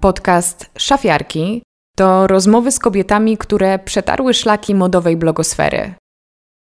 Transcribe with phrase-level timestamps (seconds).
[0.00, 1.62] Podcast Szafiarki
[1.96, 5.94] to rozmowy z kobietami, które przetarły szlaki modowej blogosfery.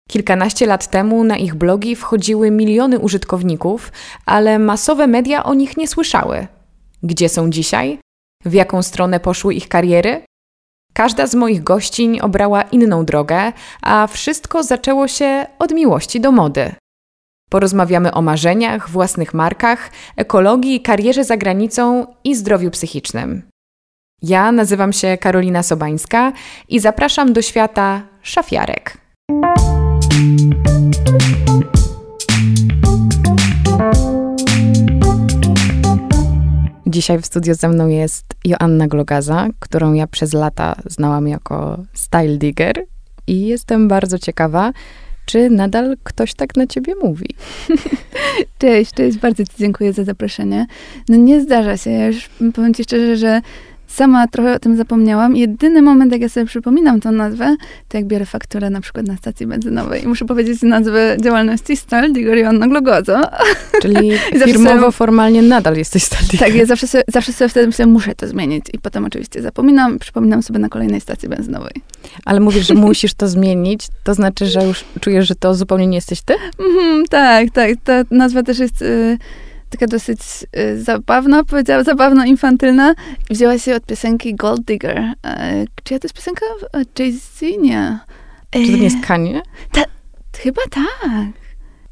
[0.10, 3.92] Kilkanaście lat temu na ich blogi wchodziły miliony użytkowników,
[4.26, 6.48] ale masowe media o nich nie słyszały.
[7.04, 8.00] Gdzie są dzisiaj?
[8.46, 10.24] W jaką stronę poszły ich kariery?
[10.98, 16.72] Każda z moich gościń obrała inną drogę, a wszystko zaczęło się od miłości do mody.
[17.50, 23.44] Porozmawiamy o marzeniach, własnych markach, ekologii, karierze za granicą i zdrowiu psychicznym.
[24.22, 26.34] Ja nazywam się Karolina Sobańska
[26.70, 28.98] i zapraszam do świata szafiarek.
[36.98, 42.38] Dzisiaj w studiu ze mną jest Joanna Glogaza, którą ja przez lata znałam jako style
[42.38, 42.86] digger
[43.28, 44.72] i jestem bardzo ciekawa,
[45.26, 47.30] czy nadal ktoś tak na ciebie mówi?
[48.60, 50.66] Cześć, cześć, bardzo ci dziękuję za zaproszenie.
[51.10, 53.42] No nie zdarza się, ja już powiem ci szczerze, że
[53.98, 55.36] Sama trochę o tym zapomniałam.
[55.36, 57.56] Jedyny moment, jak ja sobie przypominam tą nazwę,
[57.88, 62.14] to jak biorę fakturę na przykład na stacji benzynowej i muszę powiedzieć nazwę działalności Stal
[62.14, 63.22] di Gorionna Glogozo.
[63.82, 64.12] Czyli
[64.46, 68.28] firmowo, formalnie nadal jesteś Stal Tak, ja zawsze sobie, zawsze sobie wtedy myślę, muszę to
[68.28, 71.74] zmienić i potem oczywiście zapominam, przypominam sobie na kolejnej stacji benzynowej.
[72.26, 75.98] Ale mówisz, że musisz to zmienić, to znaczy, że już czujesz, że to zupełnie nie
[75.98, 76.34] jesteś ty?
[76.60, 77.72] Mhm, tak, tak.
[77.84, 78.82] Ta nazwa też jest...
[78.82, 79.18] Y
[79.70, 80.20] taka dosyć
[80.58, 82.94] y, zabawna, powiedziała, zabawno-infantylna.
[83.30, 84.98] Wzięła się od piosenki Gold Digger.
[84.98, 86.46] E, czyja to jest piosenka?
[86.74, 87.42] E, Jay-Z?
[87.62, 88.00] Nie.
[88.50, 89.42] Czy to nie jest Kanye?
[89.72, 89.82] Ta,
[90.38, 91.28] chyba tak.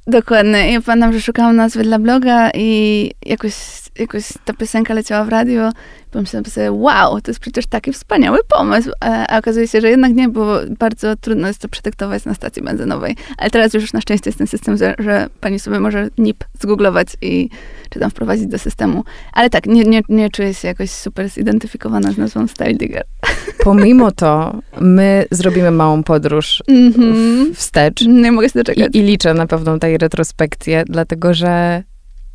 [0.07, 0.71] Dokładnie.
[0.71, 3.55] Ja pamiętam, że szukałam nazwy dla bloga i jakoś,
[3.99, 5.71] jakoś ta piosenka leciała w radio
[6.15, 8.91] pomyślałam sobie, wow, to jest przecież taki wspaniały pomysł.
[8.99, 12.61] A, a okazuje się, że jednak nie, bo bardzo trudno jest to przetektować na stacji
[12.61, 13.15] benzynowej.
[13.37, 17.07] Ale teraz już na szczęście jest ten system, że, że pani sobie może NIP zgooglować
[17.21, 17.49] i
[17.89, 19.03] czy tam wprowadzić do systemu.
[19.33, 23.03] Ale tak, nie, nie, nie czuję się jakoś super zidentyfikowana z nazwą Style Digger.
[23.63, 27.55] Pomimo to, my zrobimy małą podróż mm -hmm.
[27.55, 28.01] wstecz.
[28.07, 28.95] Nie mogę się doczekać.
[28.95, 31.83] I, I liczę na pewną tej retrospekcję, dlatego że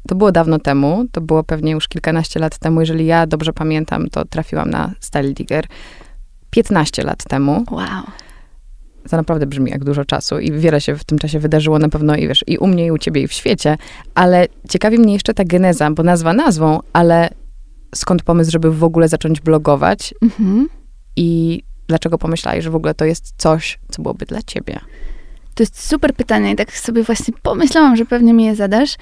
[0.08, 2.80] to było dawno temu, to było pewnie już kilkanaście lat temu.
[2.80, 5.66] Jeżeli ja dobrze pamiętam, to trafiłam na Style Digger
[6.50, 7.64] 15 lat temu.
[7.70, 8.04] Wow.
[9.10, 12.16] To naprawdę brzmi jak dużo czasu i wiele się w tym czasie wydarzyło na pewno
[12.16, 13.76] i wiesz, i u mnie, i u ciebie, i w świecie.
[14.14, 17.28] Ale ciekawi mnie jeszcze ta geneza, bo nazwa nazwą, ale
[17.94, 20.14] skąd pomysł, żeby w ogóle zacząć blogować?
[20.22, 20.68] Mhm.
[21.16, 24.80] I dlaczego pomyślałeś, że w ogóle to jest coś, co byłoby dla ciebie?
[25.54, 28.96] To jest super pytanie i tak sobie właśnie pomyślałam, że pewnie mi je zadasz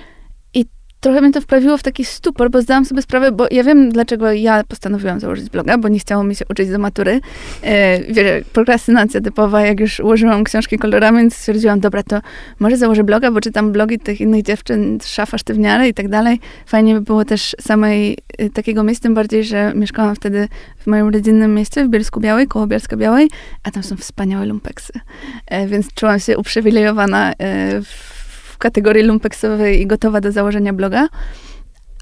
[1.00, 4.32] trochę mnie to wprawiło w taki stupor, bo zdałam sobie sprawę, bo ja wiem, dlaczego
[4.32, 7.20] ja postanowiłam założyć bloga, bo nie chciało mi się uczyć do matury.
[7.62, 12.20] E, wiesz, prokrastynacja typowa, jak już ułożyłam książki kolorami, więc stwierdziłam, dobra, to
[12.58, 16.40] może założę bloga, bo czytam blogi tych innych dziewczyn, szafa sztywniary i tak dalej.
[16.66, 20.48] Fajnie by było też samej e, takiego miejsca, tym bardziej, że mieszkałam wtedy
[20.78, 23.28] w moim rodzinnym mieście, w Bielsku Białej, koło Bielska Białej,
[23.62, 24.92] a tam są wspaniałe lumpeksy.
[25.46, 27.34] E, więc czułam się uprzywilejowana e,
[27.82, 28.17] w
[28.58, 31.08] w kategorii lumpeksowej i gotowa do założenia bloga.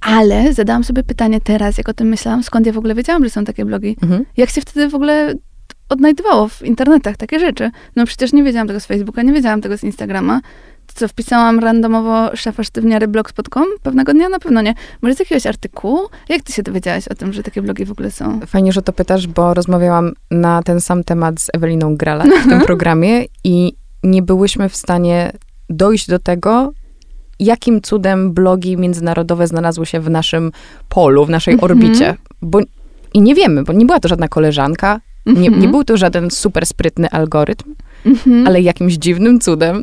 [0.02, 3.30] Ale zadałam sobie pytanie teraz, jak o tym myślałam, skąd ja w ogóle wiedziałam, że
[3.30, 3.96] są takie blogi.
[4.02, 4.24] Mhm.
[4.36, 5.34] Jak się wtedy w ogóle
[5.88, 7.70] odnajdywało w internetach takie rzeczy?
[7.96, 10.40] No przecież nie wiedziałam tego z Facebooka, nie wiedziałam tego z Instagrama.
[10.86, 12.30] To co, wpisałam randomowo
[12.62, 14.28] sztywniary blogspot.com pewnego dnia?
[14.28, 14.74] Na pewno nie.
[15.02, 16.00] Może z jakiegoś artykułu?
[16.28, 18.40] Jak ty się dowiedziałaś o tym, że takie blogi w ogóle są?
[18.46, 22.60] Fajnie, że to pytasz, bo rozmawiałam na ten sam temat z Eweliną Grala w tym
[22.70, 23.72] programie i
[24.02, 25.32] nie byłyśmy w stanie
[25.70, 26.72] dojść do tego,
[27.40, 30.52] jakim cudem blogi międzynarodowe znalazły się w naszym
[30.88, 31.72] polu, w naszej mhm.
[31.72, 32.16] orbicie.
[32.42, 32.60] Bo,
[33.14, 35.70] I nie wiemy, bo nie była to żadna koleżanka, nie, nie mhm.
[35.70, 37.74] był to żaden super sprytny algorytm,
[38.06, 38.46] mhm.
[38.46, 39.82] ale jakimś dziwnym cudem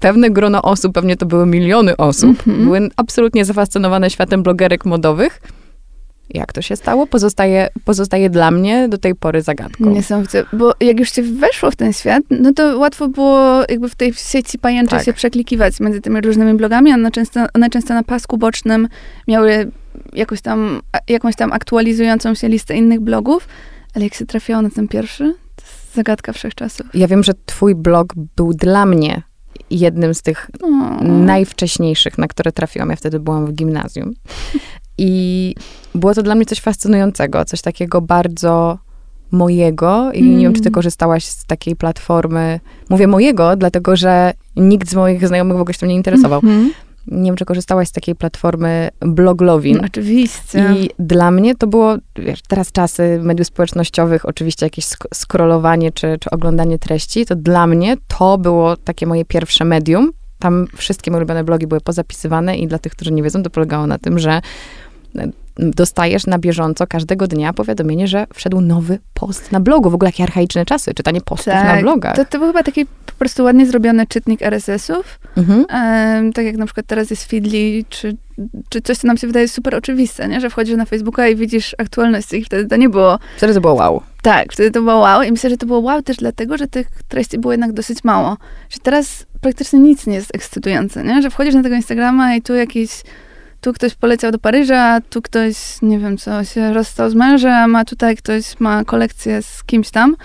[0.00, 5.40] pewne grono osób, pewnie to były miliony osób, były absolutnie zafascynowane światem blogerek modowych
[6.34, 9.90] jak to się stało, pozostaje, pozostaje dla mnie do tej pory zagadką.
[9.90, 13.94] Niesamowite, bo jak już się weszło w ten świat, no to łatwo było jakby w
[13.94, 15.06] tej sieci pajęczej tak.
[15.06, 18.88] się przeklikiwać między tymi różnymi blogami, one często, one często na pasku bocznym
[19.28, 19.70] miały
[20.12, 23.48] jakoś tam, jakąś tam aktualizującą się listę innych blogów,
[23.94, 26.86] ale jak się trafiało na ten pierwszy, to jest zagadka wszechczasów.
[26.94, 29.22] Ja wiem, że twój blog był dla mnie
[29.70, 31.04] jednym z tych o.
[31.04, 32.90] najwcześniejszych, na które trafiłam.
[32.90, 34.12] Ja wtedy byłam w gimnazjum.
[35.02, 35.54] I
[35.94, 38.78] było to dla mnie coś fascynującego, coś takiego bardzo
[39.30, 40.12] mojego.
[40.12, 40.38] I mm.
[40.38, 40.74] nie wiem, czy ty mm.
[40.74, 42.60] korzystałaś z takiej platformy.
[42.88, 46.40] Mówię mojego, dlatego że nikt z moich znajomych w ogóle się tym nie interesował.
[46.44, 46.70] Mm -hmm.
[47.06, 49.76] Nie wiem, czy korzystałaś z takiej platformy Bloglowin.
[49.76, 50.74] No, oczywiście.
[50.76, 56.16] I dla mnie to było, wiesz, teraz czasy mediów społecznościowych, oczywiście jakieś sk scrollowanie czy,
[56.20, 60.10] czy oglądanie treści, to dla mnie to było takie moje pierwsze medium
[60.40, 63.86] tam wszystkie moje ulubione blogi były pozapisywane i dla tych, którzy nie wiedzą, to polegało
[63.86, 64.40] na tym, że
[65.56, 69.90] dostajesz na bieżąco każdego dnia powiadomienie, że wszedł nowy post na blogu.
[69.90, 72.16] W ogóle jakie archaiczne czasy, czytanie postów Tak, na blogach.
[72.16, 75.20] To, to był chyba taki po prostu ładnie zrobiony czytnik RSS-ów.
[75.36, 75.64] Mhm.
[75.70, 78.16] Em, tak jak na przykład teraz jest Feedly, czy,
[78.68, 80.40] czy coś, co nam się wydaje super oczywiste, nie?
[80.40, 83.74] że wchodzisz na Facebooka i widzisz aktualności i wtedy to nie było Wtedy to było
[83.74, 84.02] wow.
[84.22, 86.88] Tak, wtedy to było wow i myślę, że to było wow też dlatego, że tych
[87.08, 88.36] treści było jednak dosyć mało.
[88.70, 91.22] Że teraz praktycznie nic nie jest ekscytujące, nie?
[91.22, 92.90] Że wchodzisz na tego Instagrama i tu jakiś,
[93.60, 97.84] tu ktoś poleciał do Paryża, tu ktoś, nie wiem co, się rozstał z mężem, a
[97.84, 100.16] tutaj ktoś ma kolekcję z kimś tam.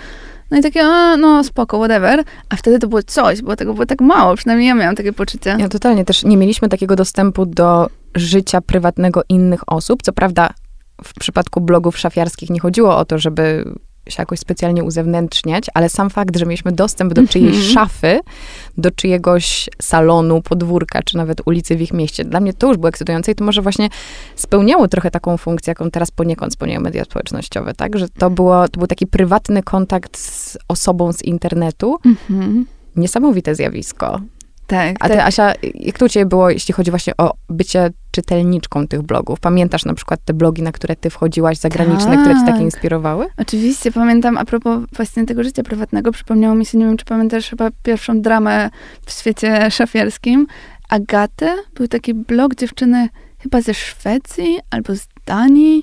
[0.50, 2.24] No i takie, a, no spoko, whatever.
[2.48, 5.56] A wtedy to było coś, bo tego było tak mało, przynajmniej ja miałam takie poczucie.
[5.58, 10.02] Ja totalnie też nie mieliśmy takiego dostępu do życia prywatnego innych osób.
[10.02, 10.50] Co prawda
[11.04, 13.64] w przypadku blogów szafiarskich nie chodziło o to, żeby
[14.08, 17.72] się jakoś specjalnie uzewnętrzniać, ale sam fakt, że mieliśmy dostęp do czyjejś Mhm.
[17.74, 18.20] szafy,
[18.78, 22.88] do czyjegoś salonu, podwórka, czy nawet ulicy w ich mieście, dla mnie to już było
[22.88, 23.88] ekscytujące i to może właśnie
[24.36, 27.98] spełniało trochę taką funkcję, jaką teraz poniekąd spełniają media społecznościowe, tak?
[27.98, 31.98] Że to, było, to był taki prywatny kontakt z osobą z internetu.
[32.06, 32.66] Mhm.
[32.96, 34.20] Niesamowite zjawisko.
[34.66, 35.12] Tak, A tak.
[35.16, 39.40] ty, Asia, jak to u ciebie było, jeśli chodzi właśnie o bycie czytelniczką tych blogów?
[39.40, 42.60] Pamiętasz na przykład te blogi, na które ty wchodziłaś, zagraniczne, które cię takie Tak.
[42.60, 43.26] inspirowały?
[43.38, 47.50] Oczywiście, pamiętam, a propos właśnie tego życia prywatnego, przypomniało mi się, nie wiem, czy pamiętasz
[47.50, 48.70] chyba pierwszą dramę
[49.06, 50.46] w świecie szafiarskim.
[50.88, 53.08] Agatę, był taki blog dziewczyny
[53.38, 55.82] chyba ze Szwecji albo z Danii.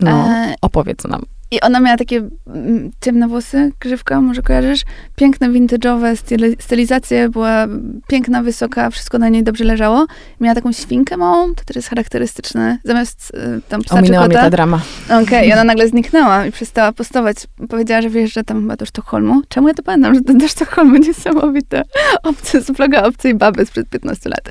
[0.00, 1.22] No, E, opowiedz nam.
[1.52, 4.82] I ona miała takie mm, ciemne włosy, grzywka, może kojarzysz?
[5.16, 7.66] Piękne, vintage'owe styli- stylizacje, była
[8.08, 10.06] piękna, wysoka, wszystko na niej dobrze leżało.
[10.40, 14.44] Miała taką świnkę małą, to też jest charakterystyczne, zamiast y, tam psa Ominęła mnie kota.
[14.44, 14.80] ta drama.
[15.22, 17.36] Okej, i ona nagle zniknęła i przestała postować.
[17.68, 19.42] Powiedziała, że wyjeżdża tam chyba do Sztokholmu.
[19.48, 21.82] Czemu ja to pamiętam, że to do Sztokholmu niesamowite.
[22.22, 24.50] Obcy, z bloga obcej baby sprzed 15 lat.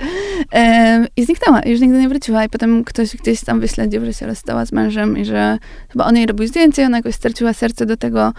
[1.18, 2.45] I zniknęła, już nigdy nie wróciła.
[2.45, 5.57] I potem ktoś gdzieś tam wyśledził, że się rozstała z mężem i że
[5.90, 8.33] chyba on jej robił zdjęcie, ona jakoś straciła serce do tego.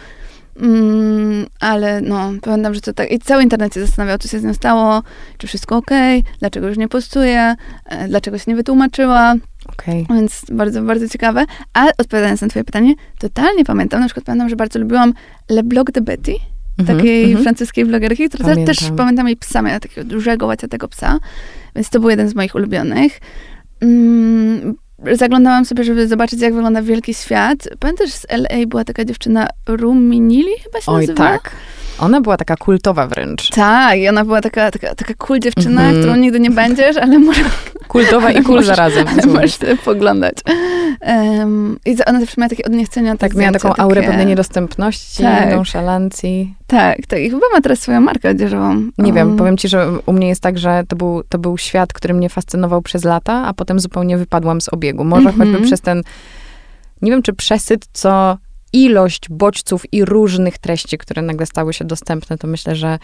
[0.63, 3.13] Mm, ale no, pamiętam, że to tak.
[3.13, 5.03] I cały internet się zastanawiał, co się z nią stało,
[5.39, 7.55] czy wszystko okej, dlaczego już nie postuje,
[7.87, 9.35] e, dlaczego się nie wytłumaczyła.
[9.69, 10.07] Okej.
[10.11, 11.45] Więc bardzo, bardzo ciekawe.
[11.75, 15.15] A odpowiadając na twoje pytanie, totalnie pamiętam, na przykład pamiętam, że bardzo lubiłam
[15.51, 16.35] Le Blog de Betty,
[16.79, 17.43] Mhm, takiej mhm.
[17.43, 18.75] francuskiej blogerki, która też, Pamiętam.
[18.75, 21.19] też pamiętam jej psa, miała takiego dużego, łaciatego psa,
[21.77, 23.21] więc to był jeden z moich ulubionych.
[23.81, 24.75] Mm,
[25.13, 27.59] zaglądałam sobie, żeby zobaczyć, jak wygląda wielki świat.
[27.81, 31.17] Pamiętasz, z LA była taka dziewczyna Ruminili chyba się Oj, nazywa?
[31.29, 31.51] tak.
[32.01, 33.51] Ona była taka kultowa wręcz.
[33.51, 35.99] Tak, i ona była taka, taka, taka cool dziewczyna, Mhm.
[35.99, 37.43] którą nigdy nie będziesz, ale może
[37.89, 39.07] Kultowa i cool Możesz- zarazem.
[39.09, 40.37] Ale możesz sobie poglądać.
[41.07, 43.17] Um, I ona zawsze miała takie odniechcenia.
[43.17, 45.51] Tak, miała taką aurę takie- pewnej niedostępności, Tak.
[45.51, 46.55] nonszalancji.
[46.67, 47.19] Tak, tak.
[47.21, 48.83] I chyba ma teraz swoją markę odzieżową.
[48.99, 51.59] Nie wiem, Um, powiem ci, że u mnie jest tak, że to był, to był
[51.59, 55.05] świat, który mnie fascynował przez lata, a potem zupełnie wypadłam z obiegu.
[55.05, 55.51] Może Mhm.
[55.53, 56.03] choćby przez ten,
[57.03, 58.39] nie wiem czy przesyt, co
[58.73, 62.99] ilość bodźców i różnych treści, które nagle stały się dostępne, to myślę, że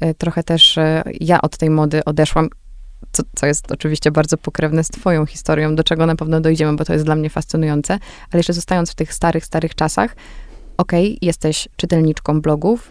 [0.00, 2.48] e, trochę też e, ja od tej mody odeszłam.
[3.12, 6.84] Co, co jest oczywiście bardzo pokrewne z twoją historią, do czego na pewno dojdziemy, bo
[6.84, 7.92] to jest dla mnie fascynujące.
[8.30, 10.16] Ale jeszcze zostając w tych starych, starych czasach,
[10.76, 12.90] okej, jesteś czytelniczką blogów,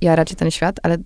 [0.00, 0.98] jara ci ten świat, ale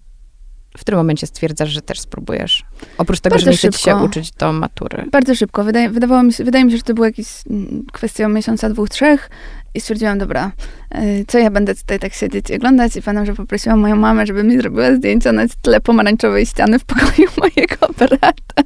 [0.76, 2.64] w którym momencie stwierdzasz, że też spróbujesz?
[2.98, 4.04] Oprócz tego, Bardzo że nie chcesz się szybko.
[4.04, 5.04] uczyć do matury.
[5.12, 5.64] Bardzo szybko.
[5.64, 8.88] Wydaje, wydawało mi się, wydaje mi się, że to była jakaś mm, kwestia miesiąca, dwóch,
[8.88, 9.31] trzech
[9.74, 10.52] i stwierdziłam, dobra,
[10.94, 14.26] y, co ja będę tutaj tak siedzieć i oglądać i pamiętam, że poprosiłam moją mamę,
[14.26, 18.62] żeby mi zrobiła zdjęcia na tle pomarańczowej ściany w pokoju mojego brata.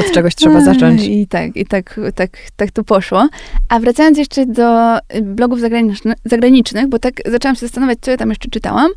[0.00, 1.02] Od czegoś trzeba zacząć.
[1.04, 3.28] I tak, i tak, tak, tak to poszło.
[3.68, 8.16] A wracając jeszcze do y, blogów zagraniczny, zagranicznych, bo tak zaczęłam się zastanawiać, co ja
[8.16, 8.90] tam jeszcze czytałam.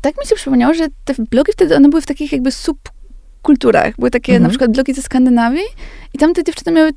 [0.00, 3.96] Tak mi się przypomniało, że te blogi wtedy, one były w takich jakby subkulturach.
[3.96, 4.42] Były takie Mhm.
[4.42, 5.64] na przykład blogi ze Skandynawii
[6.14, 6.90] i tam te dziewczyny miały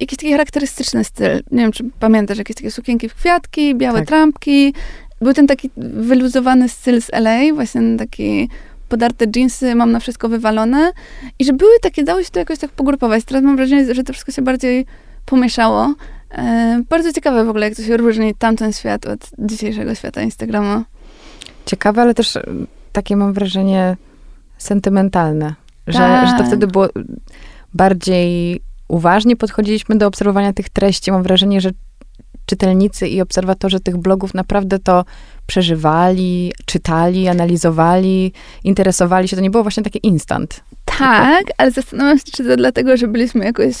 [0.00, 1.42] jakiś taki charakterystyczny styl.
[1.50, 4.08] Nie wiem, czy pamiętasz, jakieś takie sukienki w kwiatki, białe Tak.
[4.08, 4.74] trampki.
[5.20, 8.48] Był ten taki wyluzowany styl z LA, właśnie taki
[8.88, 10.90] podarte dżinsy, mam na wszystko wywalone.
[11.38, 13.24] I że były takie, dało się to jakoś tak pogrupować.
[13.24, 14.86] Teraz mam wrażenie, że to wszystko się bardziej
[15.26, 15.94] pomieszało.
[16.30, 20.84] E, bardzo ciekawe w ogóle, jak to się różni tamten świat od dzisiejszego świata Instagrama.
[21.66, 22.38] Ciekawe, ale też
[22.92, 23.96] takie mam wrażenie
[24.58, 25.54] sentymentalne.
[25.86, 26.28] Że, Tak.
[26.28, 26.88] że to wtedy było
[27.74, 31.12] bardziej uważnie podchodziliśmy do obserwowania tych treści.
[31.12, 31.70] Mam wrażenie, że
[32.46, 35.04] czytelnicy i obserwatorzy tych blogów naprawdę to
[35.46, 38.32] przeżywali, czytali, analizowali,
[38.64, 39.36] interesowali się.
[39.36, 40.64] To nie było właśnie takie instant.
[40.84, 43.74] Tak, ale zastanawiam się, czy to dlatego, że byliśmy jakoś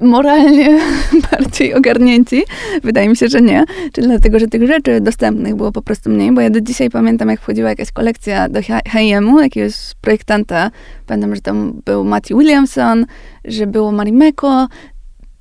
[0.00, 0.80] moralnie
[1.30, 2.44] bardziej ogarnięci?
[2.82, 3.64] Wydaje mi się, że nie.
[3.92, 6.32] Czy dlatego, że tych rzeczy dostępnych było po prostu mniej?
[6.32, 10.70] Bo ja do dzisiaj pamiętam, jak wchodziła jakaś kolekcja do H&M-u, jakiegoś projektanta.
[11.06, 13.06] Pamiętam, że tam był Matthew Williamson,
[13.44, 14.68] że było Marimeko.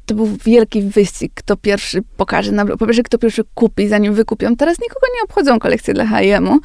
[0.06, 4.56] To był wielki wyścig, kto pierwszy pokaże, po pierwsze, kto pierwszy kupi, zanim wykupią.
[4.56, 6.60] Teraz nikogo nie obchodzą kolekcje dla H&M-u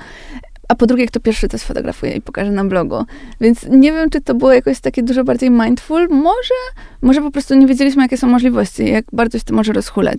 [0.71, 3.05] a po drugie, kto pierwszy to sfotografuje i pokaże na blogu.
[3.41, 6.09] Więc nie wiem, czy to było jakoś takie dużo bardziej mindful.
[6.09, 6.55] Może,
[7.03, 10.19] może po prostu nie wiedzieliśmy, jakie są możliwości, jak bardzo się to może rozhulać.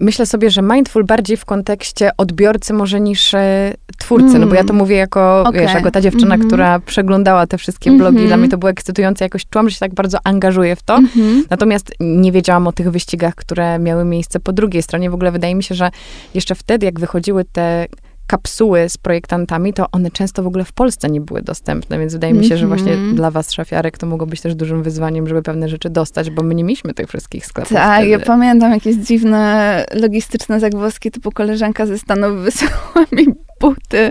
[0.00, 4.40] Myślę sobie, że mindful bardziej w kontekście odbiorcy może niż e, twórcy, mm.
[4.40, 4.76] no bo ja to mm.
[4.76, 5.60] mówię jako, okay.
[5.60, 6.46] wiesz, jako ta dziewczyna, mm -hmm.
[6.46, 8.16] która przeglądała te wszystkie blogi.
[8.16, 8.28] Mm -hmm.
[8.28, 10.94] Dla mnie to było ekscytujące, jakoś czułam, że się tak bardzo angażuję w to.
[10.94, 11.42] Mm -hmm.
[11.50, 15.10] Natomiast nie wiedziałam o tych wyścigach, które miały miejsce po drugiej stronie.
[15.10, 15.90] W ogóle wydaje mi się, że
[16.34, 17.86] jeszcze wtedy, jak wychodziły te
[18.26, 22.34] kapsuły z projektantami, to one często w ogóle w Polsce nie były dostępne, więc wydaje
[22.34, 23.16] mi się, że właśnie mhm.
[23.16, 26.54] dla was, szafiarek, to mogło być też dużym wyzwaniem, żeby pewne rzeczy dostać, bo my
[26.54, 27.72] nie mieliśmy tych wszystkich sklepów.
[27.72, 28.10] Tak, wtedy.
[28.10, 33.26] ja pamiętam jakieś dziwne logistyczne zagwozdki, typu koleżanka ze Stanów wysyłała mi
[33.62, 34.10] buty,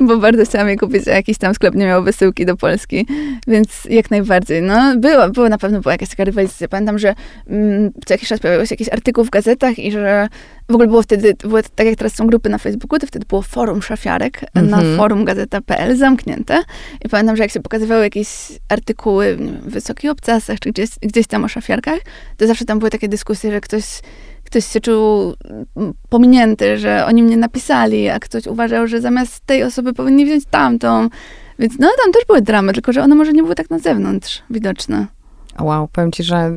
[0.00, 3.06] bo bardzo chciałam je kupić, a jakiś tam sklep nie miał wysyłki do Polski,
[3.46, 4.62] więc jak najbardziej.
[4.62, 6.68] No, było, było na pewno była jakaś taka rywalizacja.
[6.68, 7.14] Pamiętam, że
[7.46, 10.28] mm, co jakiś czas pojawił się jakiś artykuł w gazetach i że
[10.68, 11.34] w ogóle było wtedy,
[11.74, 14.96] tak jak teraz są grupy na Facebooku, to wtedy było forum szafiarek na mhm.
[14.96, 16.62] forum gazeta.pl zamknięte
[17.04, 18.28] i pamiętam, że jak się pokazywały jakieś
[18.68, 21.98] artykuły w wysokich obcasach, czy gdzieś, gdzieś tam o szafiarkach,
[22.36, 23.84] to zawsze tam były takie dyskusje, że ktoś
[24.52, 25.34] ktoś się czuł
[25.76, 30.44] mm, pominięty, że oni mnie napisali, a ktoś uważał, że zamiast tej osoby powinni wziąć
[30.44, 31.08] tamtą.
[31.58, 34.42] Więc no, tam też były dramy, tylko że one może nie były tak na zewnątrz
[34.50, 35.06] widoczne.
[35.60, 36.52] Wow, powiem ci, że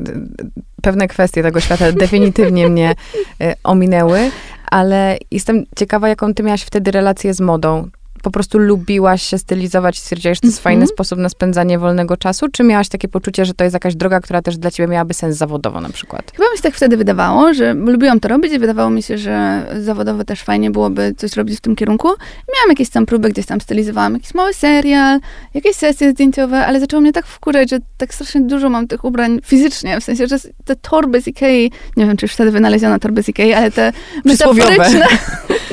[0.82, 2.94] pewne kwestie tego świata definitywnie mnie
[3.42, 4.30] y, ominęły,
[4.70, 7.88] ale jestem ciekawa, jaką ty miałaś wtedy relację z modą
[8.22, 10.94] po prostu lubiłaś się stylizować i stwierdziłaś, że to jest fajny mhm.
[10.94, 12.48] sposób na spędzanie wolnego czasu?
[12.48, 15.36] Czy miałaś takie poczucie, że to jest jakaś droga, która też dla ciebie miałaby sens
[15.36, 16.32] zawodowo na przykład?
[16.36, 19.66] Chyba mi się tak wtedy wydawało, że lubiłam to robić i wydawało mi się, że
[19.80, 22.08] zawodowo też fajnie byłoby coś robić w tym kierunku.
[22.54, 25.20] Miałam jakieś tam próby, gdzieś tam stylizowałam jakiś mały serial,
[25.54, 29.40] jakieś sesje zdjęciowe, ale zaczęło mnie tak wkurzać, że tak strasznie dużo mam tych ubrań
[29.44, 33.22] fizycznie, w sensie, że te torby z Ikei, nie wiem, czy już wtedy wynaleziono torby
[33.22, 33.92] z Ikei, ale te
[34.24, 35.06] metaforyczne,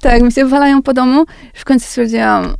[0.00, 1.24] tak, mi się walają po domu.
[1.54, 2.54] W końcu stwierdziłam,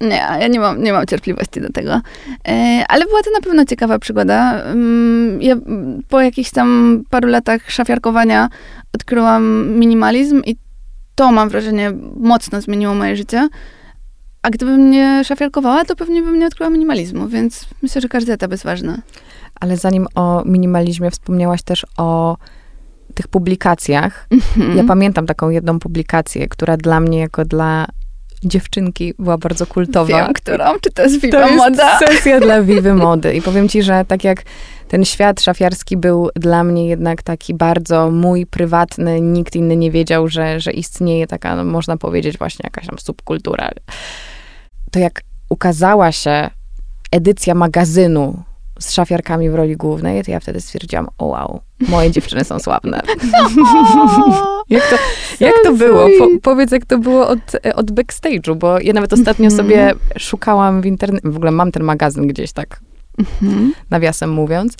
[0.00, 2.00] nie, ja nie mam, nie mam cierpliwości do tego.
[2.48, 4.62] E, ale była to na pewno ciekawa przygoda.
[4.62, 5.56] Mm, ja
[6.08, 8.48] po jakichś tam paru latach szafiarkowania
[8.94, 10.56] odkryłam minimalizm i
[11.14, 13.48] to mam wrażenie mocno zmieniło moje życie.
[14.42, 18.50] A gdybym nie szafiarkowała, to pewnie bym nie odkryła minimalizmu, więc myślę, że każdy etap
[18.50, 19.00] jest ważny.
[19.60, 22.36] Ale zanim o minimalizmie wspomniałaś też o
[23.18, 24.28] tych publikacjach.
[24.30, 24.76] Mm-hmm.
[24.76, 27.86] Ja pamiętam taką jedną publikację, która dla mnie, jako dla
[28.44, 30.24] dziewczynki była bardzo kultowa.
[30.24, 30.64] Wiem, którą?
[30.80, 31.98] Czy to jest Viva to Moda?
[32.00, 33.34] Jest sesja dla Vivy Mody.
[33.34, 34.42] I powiem ci, że tak jak
[34.88, 40.28] ten świat szafiarski był dla mnie jednak taki bardzo mój, prywatny, nikt inny nie wiedział,
[40.28, 43.70] że, że istnieje taka, no, można powiedzieć, właśnie jakaś tam subkultura.
[44.90, 46.50] To jak ukazała się
[47.10, 48.42] edycja magazynu
[48.78, 53.00] z szafiarkami w roli głównej, to ja wtedy stwierdziłam, o wow, moje dziewczyny są sławne.
[54.70, 54.96] jak to,
[55.40, 56.06] jak to było?
[56.18, 57.38] Po, powiedz, jak to było od,
[57.74, 59.56] od backstage'u, bo ja nawet ostatnio mhm.
[59.56, 62.80] sobie szukałam w internecie, w ogóle mam ten magazyn gdzieś tak,
[63.18, 63.72] mhm.
[63.90, 64.74] nawiasem mówiąc,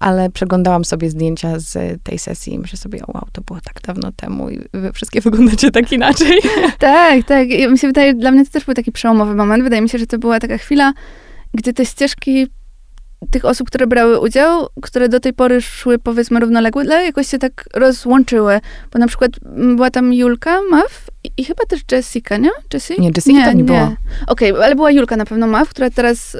[0.00, 4.12] ale przeglądałam sobie zdjęcia z tej sesji i myślę sobie, wow, to było tak dawno
[4.12, 6.40] temu i wy wszystkie wyglądacie tak inaczej.
[6.78, 7.48] tak, tak.
[7.48, 9.64] I mi się wydaje, dla mnie to też był taki przełomowy moment.
[9.64, 10.92] Wydaje mi się, że to była taka chwila,
[11.54, 12.46] gdy te ścieżki
[13.30, 17.64] tych osób, które brały udział, które do tej pory szły powiedzmy równolegle, jakoś się tak
[17.74, 18.60] rozłączyły.
[18.92, 22.50] Bo na przykład była tam Julka Maw i, i chyba też Jessica, nie?
[22.74, 22.94] Jessie?
[22.98, 23.94] Nie, Jessica nie, to nie, było.
[24.26, 26.38] Okej, okay, ale była Julka na pewno Maw, która teraz y,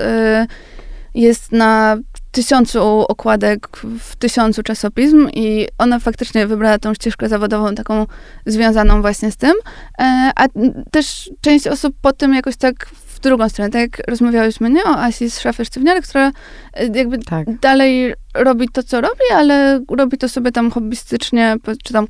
[1.15, 1.97] jest na
[2.35, 3.69] tysiącu okładek
[4.01, 8.07] w tysiącu czasopism i ona faktycznie wybrała tą ścieżkę zawodową taką
[8.47, 9.53] związaną właśnie z tym.
[9.99, 10.47] E, a
[10.91, 12.89] też część osób po tym jakoś tak
[13.25, 14.85] drugą stronę, tak jak rozmawiałyśmy, nie?
[14.85, 16.33] O Asi z szafy sztywniarek, która
[16.75, 17.59] e, jakby tak.
[17.59, 22.07] dalej robi to, co robi, ale robi to sobie tam hobbystycznie, czy tam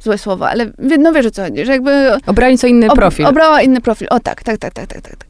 [0.00, 2.10] złe słowo, ale no wiesz o co chodzi, że jakby...
[2.26, 3.26] Obrali co inny ob, profil.
[3.26, 5.26] Obrała inny profil, o tak, tak, tak, tak, tak, tak.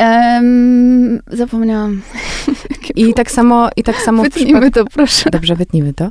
[0.00, 2.02] Um, zapomniałam.
[2.96, 4.74] I tak samo, i tak samo Wytnijmy przypad...
[4.74, 5.30] to, proszę.
[5.30, 6.10] Dobrze, wytnijmy to.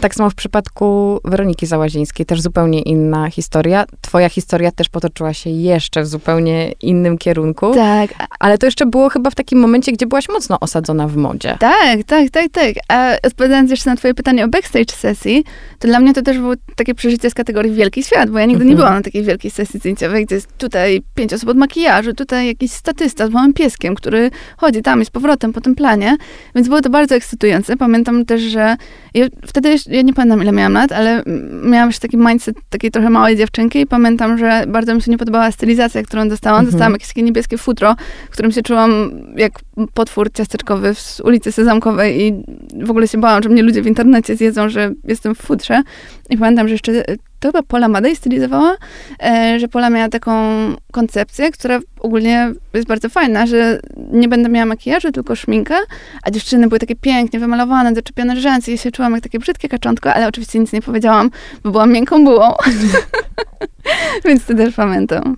[0.00, 3.84] Tak samo w przypadku Weroniki Załazińskiej, też zupełnie inna historia.
[4.00, 7.74] Twoja historia też potoczyła się jeszcze w zupełnie innym kierunku.
[7.74, 8.10] Tak.
[8.40, 11.56] Ale to jeszcze było chyba w takim momencie, gdzie byłaś mocno osadzona w modzie.
[11.60, 12.74] Tak, tak, tak, tak.
[12.88, 15.44] A odpowiadając jeszcze na twoje pytanie o backstage sesji,
[15.78, 18.64] to dla mnie to też było takie przeżycie z kategorii wielki świat, bo ja nigdy
[18.64, 22.46] nie byłam na takiej wielkiej sesji zdjęciowej, gdzie jest tutaj pięć osób od makijażu, tutaj
[22.46, 26.16] jakiś statysta z małym pieskiem, który chodzi tam i z powrotem po tym planie,
[26.54, 27.76] więc było to bardzo ekscytujące.
[27.76, 28.76] Pamiętam też, że
[29.14, 31.22] ja wtedy, ja nie pamiętam ile miałam lat, ale
[31.64, 35.18] miałam już taki mindset takiej trochę małej dziewczynki i pamiętam, że bardzo mi się nie
[35.18, 36.60] podobała stylizacja, którą dostałam.
[36.60, 36.72] Mhm.
[36.72, 37.96] Dostałam jakieś takie niebieskie futro,
[38.30, 39.52] w którym się czułam jak
[39.94, 42.32] potwór ciasteczkowy z ulicy Sezamkowej i
[42.84, 45.82] w ogóle się bałam, że mnie ludzie w internecie zjedzą, że jestem w futrze.
[46.30, 47.04] I pamiętam, że jeszcze
[47.42, 48.76] to chyba Pola Madej stylizowała,
[49.22, 50.32] e, że Pola miała taką
[50.92, 53.80] koncepcję, która ogólnie jest bardzo fajna, że
[54.12, 55.74] nie będę miała makijażu, tylko szminkę,
[56.22, 60.14] a dziewczyny były takie pięknie wymalowane, doczepione rzęsy i się czułam jak takie brzydkie kaczątko,
[60.14, 61.30] ale oczywiście nic nie powiedziałam,
[61.64, 62.52] bo byłam miękką bułą.
[64.24, 65.36] Więc to też pamiętam.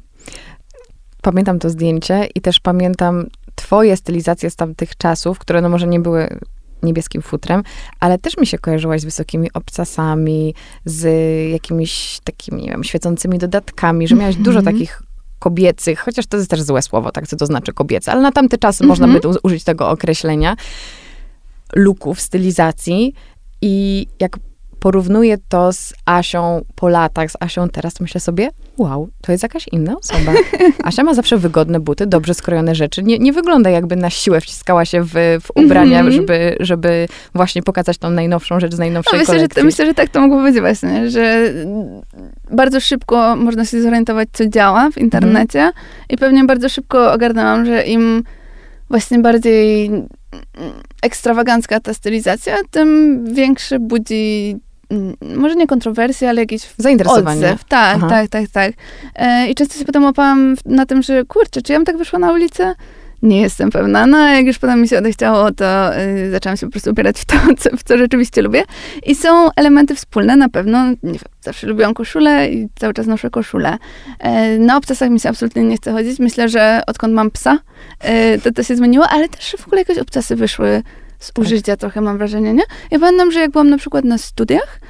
[1.22, 6.00] Pamiętam to zdjęcie i też pamiętam twoje stylizacje z tamtych czasów, które no może nie
[6.00, 6.38] były
[6.84, 7.62] niebieskim futrem,
[8.00, 11.04] ale też mi się kojarzyłaś z wysokimi obcasami, z
[11.52, 14.76] jakimiś takimi, nie wiem, świecącymi dodatkami, że miałaś dużo mhm.
[14.76, 15.02] takich
[15.38, 18.58] kobiecych, chociaż to jest też złe słowo, tak, co to znaczy kobiece, ale na tamte
[18.58, 20.56] czasy można by użyć tego określenia,
[21.74, 23.14] luków, stylizacji
[23.62, 24.38] i jak
[24.84, 29.68] porównuję to z Asią po latach, z Asią teraz, myślę sobie, wow, to jest jakaś
[29.72, 30.32] inna osoba.
[30.84, 33.02] Asia ma zawsze wygodne buty, dobrze skrojone rzeczy.
[33.02, 35.12] Nie, nie wygląda jakby na siłę wciskała się w,
[35.42, 36.16] w ubrania, mm -hmm.
[36.16, 39.60] żeby, żeby właśnie pokazać tą najnowszą rzecz z najnowszej no, myślę, kolekcji.
[39.60, 41.52] Że, myślę, że tak to mogło być właśnie, że
[42.50, 45.72] bardzo szybko można się zorientować, co działa w internecie mm.
[46.08, 48.22] i pewnie bardzo szybko ogarnęłam, że im
[48.90, 49.90] właśnie bardziej
[51.02, 54.56] ekstrawagancka ta stylizacja, tym większy budzi
[55.36, 57.46] może nie kontrowersje, ale jakieś zainteresowanie.
[57.46, 57.64] Odzew.
[57.64, 58.08] Tak, Aha.
[58.08, 58.72] tak, tak, tak.
[59.14, 62.18] E, I często się potem łapałam na tym, że kurczę, czy ja bym tak wyszła
[62.18, 62.74] na ulicę?
[63.24, 64.06] Nie jestem pewna.
[64.06, 67.24] No, jak już potem mi się odechciało, to y, zaczęłam się po prostu ubierać w
[67.24, 68.62] to, co, w co rzeczywiście lubię.
[69.06, 70.86] I są elementy wspólne na pewno.
[70.86, 73.78] Nie wiem, zawsze lubiłam koszulę i cały czas noszę koszulę.
[74.18, 76.18] E, na obcasach mi się absolutnie nie chce chodzić.
[76.18, 77.58] Myślę, że odkąd mam psa,
[78.34, 80.82] y, to to się zmieniło, ale też w ogóle jakieś obcasy wyszły
[81.24, 81.44] z tak.
[81.44, 82.62] użycia trochę, mam wrażenie, nie?
[82.90, 84.80] Ja pamiętam, że jak byłam na przykład na studiach,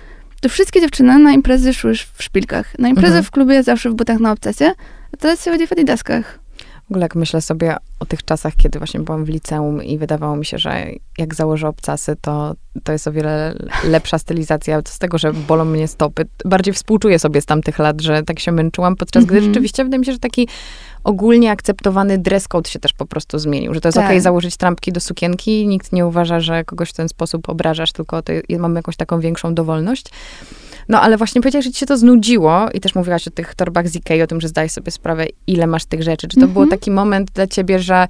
[0.41, 2.79] to wszystkie dziewczyny na imprezy szły w szpilkach.
[2.79, 3.25] Na imprezę mhm.
[3.25, 4.73] w klubie zawsze w butach na obcasie,
[5.13, 6.39] a teraz się chodzi w adidaskach.
[6.87, 10.37] W ogóle jak myślę sobie o tych czasach, kiedy właśnie byłam w liceum i wydawało
[10.37, 10.87] mi się, że
[11.19, 13.55] jak założę obcasy, to, to jest o wiele
[13.85, 14.81] lepsza stylizacja.
[14.89, 16.27] Z tego, że bolą mnie stopy.
[16.45, 19.31] Bardziej współczuję sobie z tamtych lat, że tak się męczyłam, podczas mm -hmm.
[19.31, 19.55] gdy mhm.
[19.55, 20.49] rzeczywiście wydaje mi się, że taki
[21.05, 23.75] ogólnie akceptowany dress code się też po prostu zmienił.
[23.75, 24.05] Że to jest tak.
[24.05, 27.93] okej okay założyć trampki do sukienki, nikt nie uważa, że kogoś w ten sposób obrażasz,
[27.93, 30.07] tylko to, mamy jakąś taką większą dowolność.
[30.89, 33.89] No ale właśnie powiedziałaś, że ci się to znudziło i też mówiłaś o tych torbach
[33.89, 36.29] z Ikei, o tym, że zdajesz sobie sprawę, ile masz tych rzeczy.
[36.29, 36.53] Czy to mhm.
[36.53, 38.09] był taki moment dla ciebie, że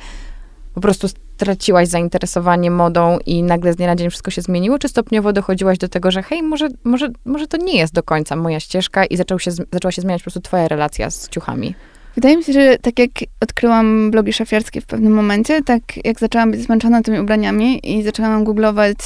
[0.75, 4.89] po prostu straciłaś zainteresowanie modą i nagle z dnia na dzień wszystko się zmieniło, czy
[4.89, 8.61] stopniowo dochodziłaś do tego, że hej, może, może, może to nie jest do końca moja
[8.61, 11.75] ścieżka i zaczął się, zaczęła się zmieniać po prostu twoja relacja z ciuchami?
[12.15, 16.51] Wydaje mi się, że tak jak odkryłam blogi szafiarskie w pewnym momencie, tak jak zaczęłam
[16.51, 18.97] być zmęczona tymi ubraniami i zaczęłam googlować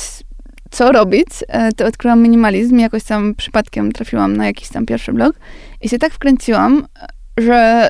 [0.71, 5.13] co robić, e, to odkryłam minimalizm i jakoś tam przypadkiem trafiłam na jakiś tam pierwszy
[5.13, 5.33] blog
[5.81, 6.87] i się tak wkręciłam,
[7.39, 7.89] że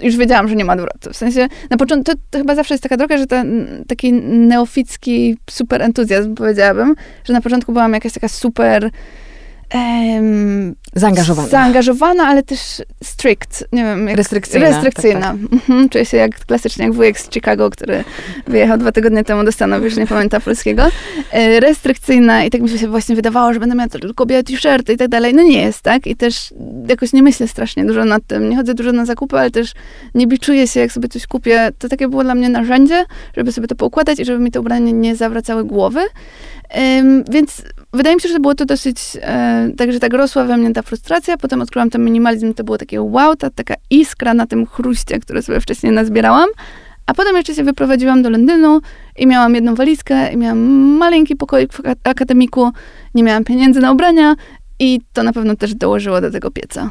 [0.00, 1.10] już wiedziałam, że nie ma odwrotu.
[1.12, 5.36] W sensie, na początku, to, to chyba zawsze jest taka droga, że ten taki neoficki
[5.50, 8.90] super entuzjazm, powiedziałabym, że na początku byłam jakaś taka super
[9.74, 11.48] Um, zaangażowana.
[11.48, 14.08] Zaangażowana, ale też strict, nie wiem.
[14.08, 14.68] Jak, restrykcyjna.
[14.68, 15.20] Restrykcyjna.
[15.20, 15.52] Tak, tak.
[15.52, 18.04] Mhm, czuję się jak klasycznie jak wujek z Chicago, który
[18.46, 20.82] wyjechał dwa tygodnie temu do Stanów, już nie pamięta polskiego.
[21.32, 24.96] E, restrykcyjna i tak mi się właśnie wydawało, że będę miała tylko kobiety, t-shirty i
[24.96, 25.34] tak dalej.
[25.34, 26.06] No nie jest, tak?
[26.06, 26.54] I też
[26.88, 28.50] jakoś nie myślę strasznie dużo nad tym.
[28.50, 29.72] Nie chodzę dużo na zakupy, ale też
[30.14, 31.70] nie biczuję się, jak sobie coś kupię.
[31.78, 33.04] To takie było dla mnie narzędzie,
[33.36, 36.00] żeby sobie to poukładać i żeby mi te ubrania nie zawracały głowy.
[36.76, 37.62] Um, więc
[37.94, 41.36] wydaje mi się, że było to dosyć, e, także tak rosła we mnie ta frustracja,
[41.36, 45.42] potem odkryłam ten minimalizm, to było takie wow, ta taka iskra na tym chruście, które
[45.42, 46.48] sobie wcześniej nazbierałam,
[47.06, 48.80] a potem jeszcze się wyprowadziłam do Londynu
[49.18, 50.58] i miałam jedną walizkę i miałam
[50.96, 52.72] maleńki pokoik w akademiku,
[53.14, 54.34] nie miałam pieniędzy na ubrania
[54.78, 56.90] i to na pewno też dołożyło do tego pieca.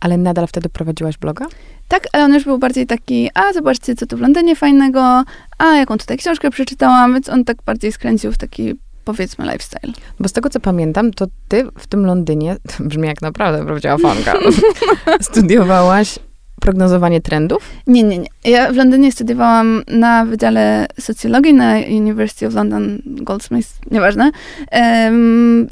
[0.00, 1.46] Ale nadal wtedy prowadziłaś bloga?
[1.88, 5.24] Tak, ale on już był bardziej taki, a zobaczcie, co tu w Londynie fajnego,
[5.58, 9.92] a jaką tutaj książkę przeczytałam, więc on tak bardziej skręcił w taki powiedzmy lifestyle.
[10.20, 13.98] Bo z tego, co pamiętam, to ty w tym Londynie, to brzmi jak naprawdę prawdziwa
[13.98, 14.34] fanka,
[15.30, 16.18] studiowałaś
[16.60, 17.70] prognozowanie trendów?
[17.86, 18.28] Nie, nie, nie.
[18.44, 24.30] Ja w Londynie studiowałam na Wydziale Socjologii na University of London Goldsmiths, nieważne.
[24.72, 25.68] Um,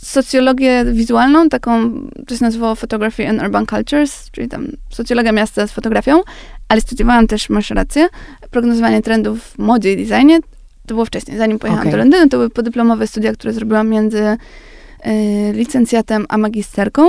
[0.00, 1.90] socjologię wizualną, taką,
[2.26, 6.20] to się nazywało Photography and Urban Cultures, czyli tam socjologia miasta z fotografią,
[6.68, 8.08] ale studiowałam też, masz rację,
[8.50, 10.38] prognozowanie trendów w modzie i designie.
[10.86, 11.92] To było wcześniej, zanim pojechałam okay.
[11.92, 12.28] do Londynu.
[12.28, 17.02] To były podyplomowe studia, które zrobiłam między y, licencjatem a magisterką.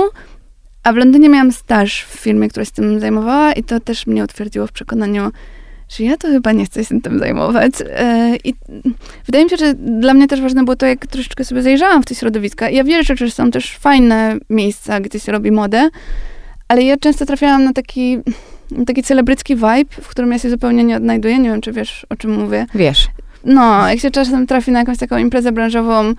[0.84, 4.24] A w Londynie miałam staż w firmie, która się tym zajmowała i to też mnie
[4.24, 5.30] utwierdziło w przekonaniu,
[5.88, 7.72] że ja to chyba nie chcę się tym zajmować.
[7.90, 8.54] E, I
[9.26, 12.06] wydaje mi się, że dla mnie też ważne było to, jak troszeczkę sobie zajrzałam w
[12.06, 12.70] te środowiska.
[12.70, 15.88] Ja wierzę, że są też fajne miejsca, gdzie się robi modę,
[16.68, 18.18] ale ja często trafiałam na taki,
[18.86, 21.38] taki celebrycki vibe, w którym ja się zupełnie nie odnajduję.
[21.38, 22.66] Nie wiem, czy wiesz, o czym mówię.
[22.74, 23.08] Wiesz.
[23.44, 26.14] No, jak się czasem trafi na jakąś taką imprezę branżową,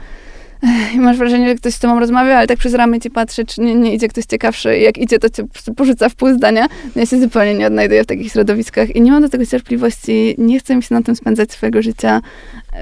[0.95, 3.61] i masz wrażenie, że ktoś z tobą rozmawia, ale tak przez ramy ci patrzy, czy
[3.61, 5.43] nie, nie idzie ktoś ciekawszy i jak idzie, to cię
[5.75, 6.67] porzuca w pół zdania.
[6.95, 10.35] No ja się zupełnie nie odnajduję w takich środowiskach i nie mam do tego cierpliwości,
[10.37, 12.21] nie chcę mi się na tym spędzać swojego życia,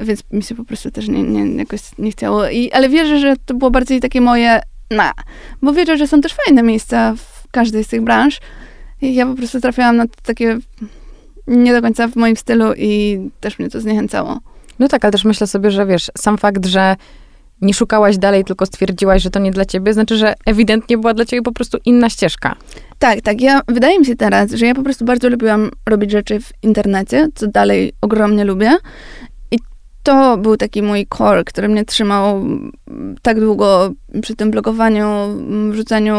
[0.01, 2.49] więc mi się po prostu też nie, nie, jakoś nie chciało.
[2.49, 5.11] I, ale wierzę, że to było bardziej takie moje na,
[5.61, 8.39] bo wierzę, że są też fajne miejsca w każdej z tych branż
[9.01, 10.57] i ja po prostu trafiałam na takie
[11.47, 14.39] nie do końca w moim stylu i też mnie to zniechęcało.
[14.79, 16.95] No tak, ale też myślę sobie, że wiesz, sam fakt, że
[17.61, 21.25] nie szukałaś dalej, tylko stwierdziłaś, że to nie dla ciebie, znaczy, że ewidentnie była dla
[21.25, 22.55] ciebie po prostu inna ścieżka.
[22.99, 23.41] Tak, tak.
[23.41, 27.27] Ja, wydaje mi się teraz, że ja po prostu bardzo lubiłam robić rzeczy w internecie,
[27.35, 28.77] co dalej ogromnie lubię.
[29.51, 29.59] I
[30.03, 32.45] to był taki mój core, który mnie trzymał
[33.21, 35.07] tak długo przy tym blogowaniu,
[35.71, 36.15] wrzucaniu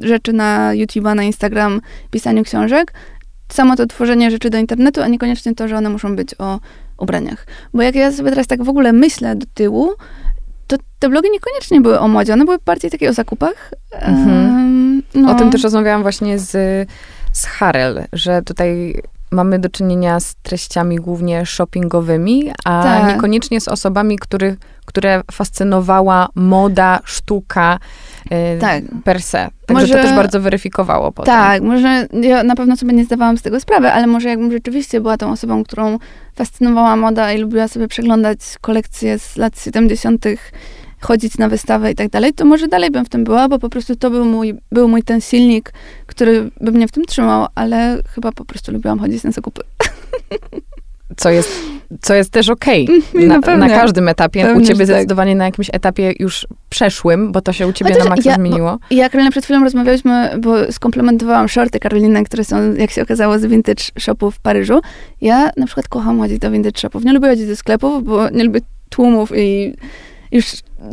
[0.00, 1.80] rzeczy na YouTube'a, na Instagram,
[2.10, 2.92] pisaniu książek.
[3.48, 6.60] Samo to tworzenie rzeczy do internetu, a niekoniecznie to, że one muszą być o
[6.98, 7.46] ubraniach.
[7.74, 9.90] Bo jak ja sobie teraz tak w ogóle myślę do tyłu,
[10.66, 13.70] to te blogi niekoniecznie były o modzie, one były bardziej takie o zakupach.
[13.92, 15.02] Mhm.
[15.14, 15.32] no.
[15.32, 16.50] O tym też rozmawiałam właśnie z,
[17.32, 23.08] z Harel, że tutaj mamy do czynienia z treściami głównie shoppingowymi, a tak.
[23.08, 27.78] niekoniecznie z osobami, których, które fascynowała moda, sztuka
[28.60, 28.84] tak.
[29.04, 29.48] per se.
[29.66, 31.34] Także może, to też bardzo weryfikowało potem.
[31.34, 35.00] Tak, może ja na pewno sobie nie zdawałam z tego sprawy, ale może jakbym rzeczywiście
[35.00, 35.98] była tą osobą, którą
[36.34, 40.24] fascynowała moda i lubiła sobie przeglądać kolekcje z lat 70.,
[41.00, 43.68] chodzić na wystawę i tak dalej, to może dalej bym w tym była, bo po
[43.68, 45.72] prostu to był mój, był mój ten silnik,
[46.06, 49.62] który by mnie w tym trzymał, ale chyba po prostu lubiłam chodzić na zakupy.
[51.16, 51.50] Co jest,
[52.00, 53.26] co jest też okej okay.
[53.26, 54.42] na, no na, każdym etapie.
[54.42, 54.86] Pewnie, u ciebie tak.
[54.86, 55.38] zdecydowanie tak.
[55.38, 58.78] na jakimś etapie już przeszłym, bo to się u ciebie Chociaż na maksa ja, zmieniło.
[58.90, 63.38] Bo, ja, Karolina, przed chwilą rozmawialiśmy, bo skomplementowałam shorty Karoliny, które są, jak się okazało,
[63.38, 64.80] z vintage shopów w Paryżu.
[65.20, 67.04] Ja na przykład kocham chodzić do vintage shopów.
[67.04, 69.74] Nie lubię chodzić do sklepów, bo nie lubię tłumów i
[70.32, 70.46] już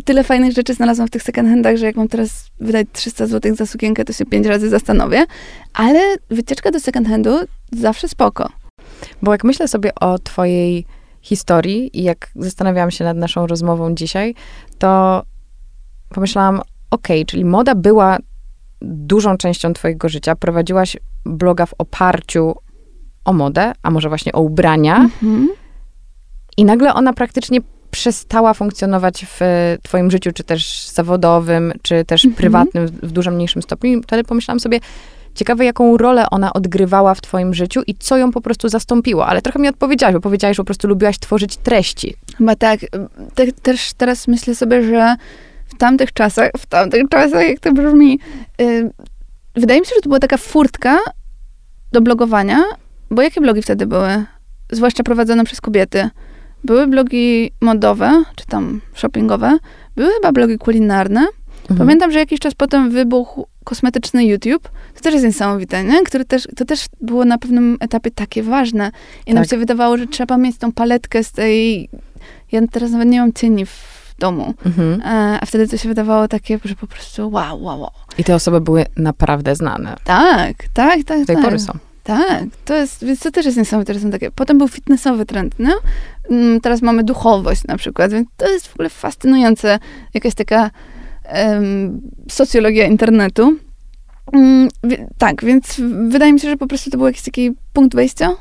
[0.06, 3.56] tyle fajnych rzeczy znalazłam w tych second handach, że jak mam teraz wydać 300 zł
[3.56, 5.26] za sukienkę, to się pięć razy zastanowię.
[5.74, 7.40] Ale wycieczka do second handu
[7.72, 8.61] zawsze spoko.
[9.22, 10.86] Bo jak myślę sobie o twojej
[11.22, 14.36] historii i jak zastanawiałam się nad naszą rozmową dzisiaj,
[14.78, 15.24] to
[16.10, 18.18] pomyślałam, okej, okay, czyli moda była
[18.82, 20.36] dużą częścią twojego życia.
[20.36, 22.56] Prowadziłaś bloga w oparciu
[23.26, 25.10] o modę, a może właśnie o ubrania.
[25.24, 25.46] Mm-hmm.
[26.58, 27.60] I nagle ona praktycznie
[27.92, 29.40] przestała funkcjonować w
[29.84, 32.36] twoim życiu, czy też zawodowym, czy też mm-hmm.
[32.36, 33.92] prywatnym w dużo mniejszym stopniu.
[33.92, 34.80] I wtedy pomyślałam sobie,
[35.36, 39.28] Ciekawe, jaką rolę ona odgrywała w twoim życiu i co ją po prostu zastąpiło.
[39.28, 42.16] Ale trochę mi odpowiedziałaś, bo powiedziałaś, że po prostu lubiłaś tworzyć treści.
[42.38, 42.80] Chyba tak.
[43.36, 45.16] Te, też teraz myślę sobie, że
[45.68, 48.20] w tamtych czasach, w tamtych czasach, jak to brzmi,
[48.60, 48.92] yy,
[49.56, 50.98] wydaje mi się, że to była taka furtka
[51.92, 52.64] do blogowania,
[53.12, 54.26] bo jakie blogi wtedy były?
[54.72, 56.10] Zwłaszcza prowadzone przez kobiety.
[56.64, 59.58] Były blogi modowe, czy tam shoppingowe,
[59.96, 61.28] były chyba blogi kulinarne.
[61.62, 61.78] Mhm.
[61.78, 66.04] Pamiętam, że jakiś czas potem wybuchł kosmetyczny YouTube, to też jest niesamowite, nie?
[66.04, 68.92] Który też, to też było na pewnym etapie takie ważne.
[69.22, 69.36] I tak.
[69.36, 71.90] nam się wydawało, że trzeba mieć tą paletkę z tej...
[72.52, 74.54] Ja teraz nawet nie mam cieni w domu.
[74.66, 75.02] Mhm.
[75.02, 77.92] E, a wtedy to się wydawało takie, że po prostu wow, wow, wow.
[78.18, 79.96] I te osoby były naprawdę znane.
[80.04, 81.20] Tak, tak, tak.
[81.20, 81.46] Do tej tak.
[81.46, 81.74] pory są.
[82.04, 84.32] Tak, to jest, więc to też jest niesamowite, że są takie.
[84.32, 85.72] Potem był fitnessowy trend, no?
[86.62, 89.80] Teraz mamy duchowość na przykład, więc to jest w ogóle fascynujące.
[90.14, 90.72] Jakaś taka
[92.30, 93.58] socjologia internetu.
[94.34, 94.70] Mm,
[95.18, 98.36] tak, więc wydaje mi się, że po prostu to był jakiś taki punkt wejścia.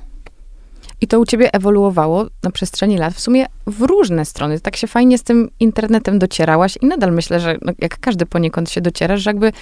[1.00, 4.60] I to u ciebie ewoluowało na przestrzeni lat, w sumie w różne strony.
[4.60, 8.70] Tak się fajnie z tym internetem docierałaś i nadal myślę, że no, jak każdy poniekąd
[8.70, 9.52] się docierasz, że jakby,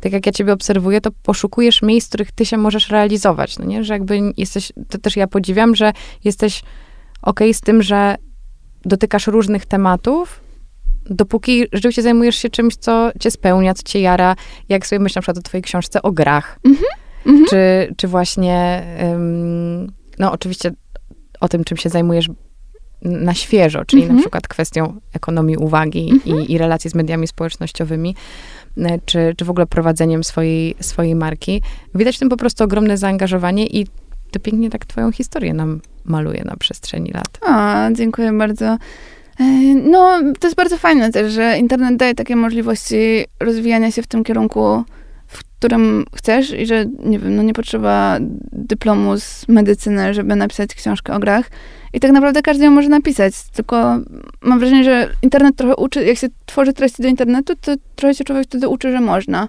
[0.00, 3.64] tak jak ja ciebie obserwuję, to poszukujesz miejsc, w których ty się możesz realizować, no
[3.64, 3.84] nie?
[3.84, 5.92] Że jakby jesteś, to też ja podziwiam, że
[6.24, 6.62] jesteś
[7.22, 8.16] okej okay z tym, że
[8.84, 10.40] dotykasz różnych tematów,
[11.10, 14.36] dopóki rzeczywiście zajmujesz się czymś, co cię spełnia, co cię jara,
[14.68, 17.44] jak sobie myślę na przykład o twojej książce o grach, mm -hmm.
[17.50, 18.82] czy, czy właśnie,
[20.18, 20.70] no oczywiście
[21.40, 22.28] o tym, czym się zajmujesz
[23.02, 24.16] na świeżo, czyli mhm.
[24.16, 26.38] na przykład kwestią ekonomii uwagi mhm.
[26.38, 28.14] i, i relacji z mediami społecznościowymi,
[28.78, 31.62] e, czy, czy w ogóle prowadzeniem swojej, swojej marki.
[31.94, 33.86] Widać w tym po prostu ogromne zaangażowanie i
[34.30, 37.38] to pięknie tak twoją historię nam maluje na przestrzeni lat.
[37.46, 38.76] A, dziękuję bardzo.
[39.40, 39.44] E,
[39.74, 44.24] no, to jest bardzo fajne też, że internet daje takie możliwości rozwijania się w tym
[44.24, 44.84] kierunku,
[45.26, 48.16] w którym chcesz i że, nie wiem, no nie potrzeba
[48.52, 51.50] dyplomu z medycyny, żeby napisać książkę o grach.
[51.92, 53.98] I tak naprawdę każdy ją może napisać, tylko
[54.40, 58.24] mam wrażenie, że internet trochę uczy, jak się tworzy treści do internetu, to trochę się
[58.24, 59.48] człowiek wtedy uczy, że można.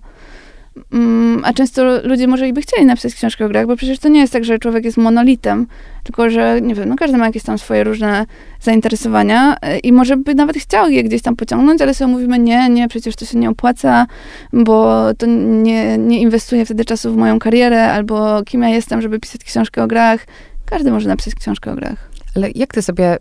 [0.94, 4.10] Mm, a często ludzie może i by chcieli napisać książkę o grach, bo przecież to
[4.10, 5.68] nie jest tak, że człowiek jest monolitem,
[6.04, 8.26] tylko że, nie wiem, no każdy ma jakieś tam swoje różne
[8.62, 12.70] zainteresowania e, i może by nawet chciał je gdzieś tam pociągnąć, ale sobie mówimy, nie,
[12.70, 14.08] nie, przecież to się nie opłaca,
[14.54, 19.20] bo to nie, nie inwestuje wtedy czasu w moją karierę, albo kim ja jestem, żeby
[19.20, 20.26] pisać książkę o grach.
[20.66, 22.10] Każdy może napisać książkę o grach.
[22.36, 23.18] Ale jak ty sobie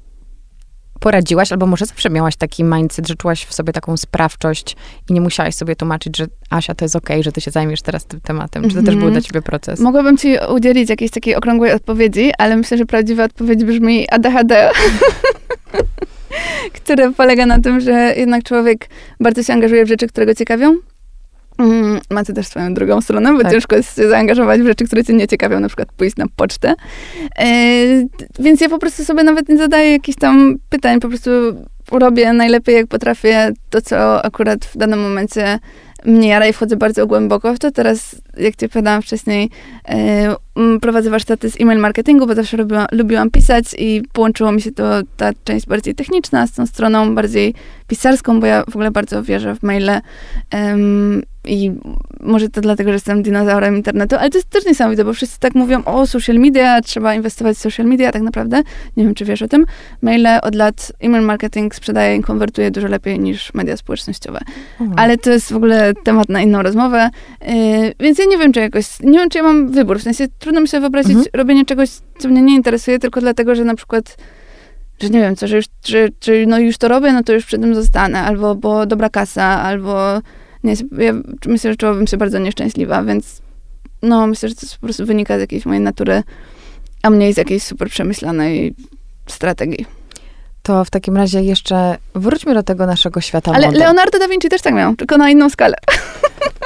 [1.00, 4.76] poradziłaś, albo może zawsze miałaś taki mindset, że czułaś w sobie taką sprawczość
[5.10, 7.82] i nie musiałaś sobie tłumaczyć, że Asia, to jest okej, okay, że ty się zajmiesz
[7.82, 8.62] teraz tym tematem.
[8.62, 8.86] Czy to mm -hmm.
[8.86, 9.80] też był dla ciebie proces?
[9.80, 14.70] Mogłabym ci udzielić jakiejś takiej okrągłej odpowiedzi, ale myślę, że prawdziwa odpowiedź brzmi ADHD.
[16.72, 18.88] które polega na tym, że jednak człowiek
[19.20, 20.76] bardzo się angażuje w rzeczy, które go ciekawią,
[21.58, 23.52] Mm, macie też swoją drugą stronę, bo tak.
[23.52, 26.74] ciężko jest się zaangażować w rzeczy, które cię nie ciekawią, na przykład pójść na pocztę.
[27.38, 27.46] E,
[28.38, 31.30] więc ja po prostu sobie nawet nie zadaję jakichś tam pytań, po prostu
[31.92, 35.58] robię najlepiej jak potrafię to, co akurat w danym momencie
[36.04, 37.70] mnie jara i wchodzę bardzo głęboko w to.
[37.70, 39.50] Teraz, jak ci powiedziałam wcześniej,
[39.88, 40.34] e,
[40.80, 44.84] prowadzę warsztaty z e-mail marketingu, bo zawsze lubiłam, lubiłam pisać i połączyło mi się to
[45.16, 47.54] ta część bardziej techniczna z tą stroną bardziej
[47.86, 50.00] pisarską, bo ja w ogóle bardzo wierzę w maile.
[50.52, 51.72] Um, i
[52.20, 55.54] może to dlatego, że jestem dinozaurem internetu, ale to jest też niesamowite, bo wszyscy tak
[55.54, 58.62] mówią o social media, trzeba inwestować w social media, tak naprawdę,
[58.96, 59.66] nie wiem, czy wiesz o tym,
[60.02, 64.40] maile od lat, e-mail marketing sprzedaje i konwertuje dużo lepiej niż media społecznościowe.
[64.80, 64.98] Mhm.
[64.98, 67.48] Ale to jest w ogóle temat na inną rozmowę, yy,
[68.00, 70.60] więc ja nie wiem, czy jakoś, nie wiem, czy ja mam wybór, w sensie trudno
[70.60, 71.26] mi sobie wyobrazić mhm.
[71.34, 74.16] robienie czegoś, co mnie nie interesuje, tylko dlatego, że na przykład
[75.00, 77.46] że nie wiem, co, że już, że, że no już to robię, no to już
[77.46, 80.20] przy tym zostanę, albo bo dobra kasa, albo
[80.64, 81.12] nie, ja
[81.46, 83.42] myślę, że czułabym się bardzo nieszczęśliwa, więc
[84.02, 86.22] no, myślę, że to po prostu wynika z jakiejś mojej natury,
[87.02, 88.74] a mniej z jakiejś super przemyślanej
[89.26, 89.86] strategii.
[90.66, 93.78] To w takim razie jeszcze wróćmy do tego naszego świata Ale mody.
[93.78, 95.76] Leonardo da Vinci też tak miał, tylko na inną skalę.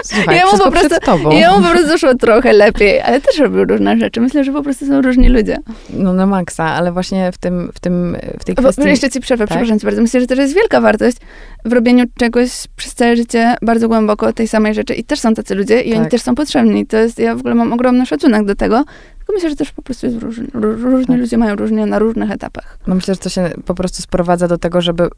[0.05, 1.31] Słuchaj, ja mu po prostu, tobą.
[1.31, 4.21] Ja mu po prostu doszło trochę lepiej, ale też robił różne rzeczy.
[4.21, 5.57] Myślę, że po prostu są różni ludzie.
[5.91, 8.83] No na maksa, ale właśnie w tym, w tym, w tej kwestii...
[8.83, 9.51] Bo, jeszcze ci przerwę, tak?
[9.51, 10.03] przepraszam cię bardzo.
[10.03, 11.17] Myślę, że też jest wielka wartość
[11.65, 15.55] w robieniu czegoś przez całe życie bardzo głęboko tej samej rzeczy i też są tacy
[15.55, 16.01] ludzie i tak.
[16.01, 16.87] oni też są potrzebni.
[16.87, 18.85] To jest, ja w ogóle mam ogromny szacunek do tego,
[19.31, 21.19] tylko myślę, że też po prostu jest różni, różni tak.
[21.19, 22.79] ludzie mają różnie na różnych etapach.
[22.87, 25.09] No myślę, że to się po prostu sprowadza do tego, żeby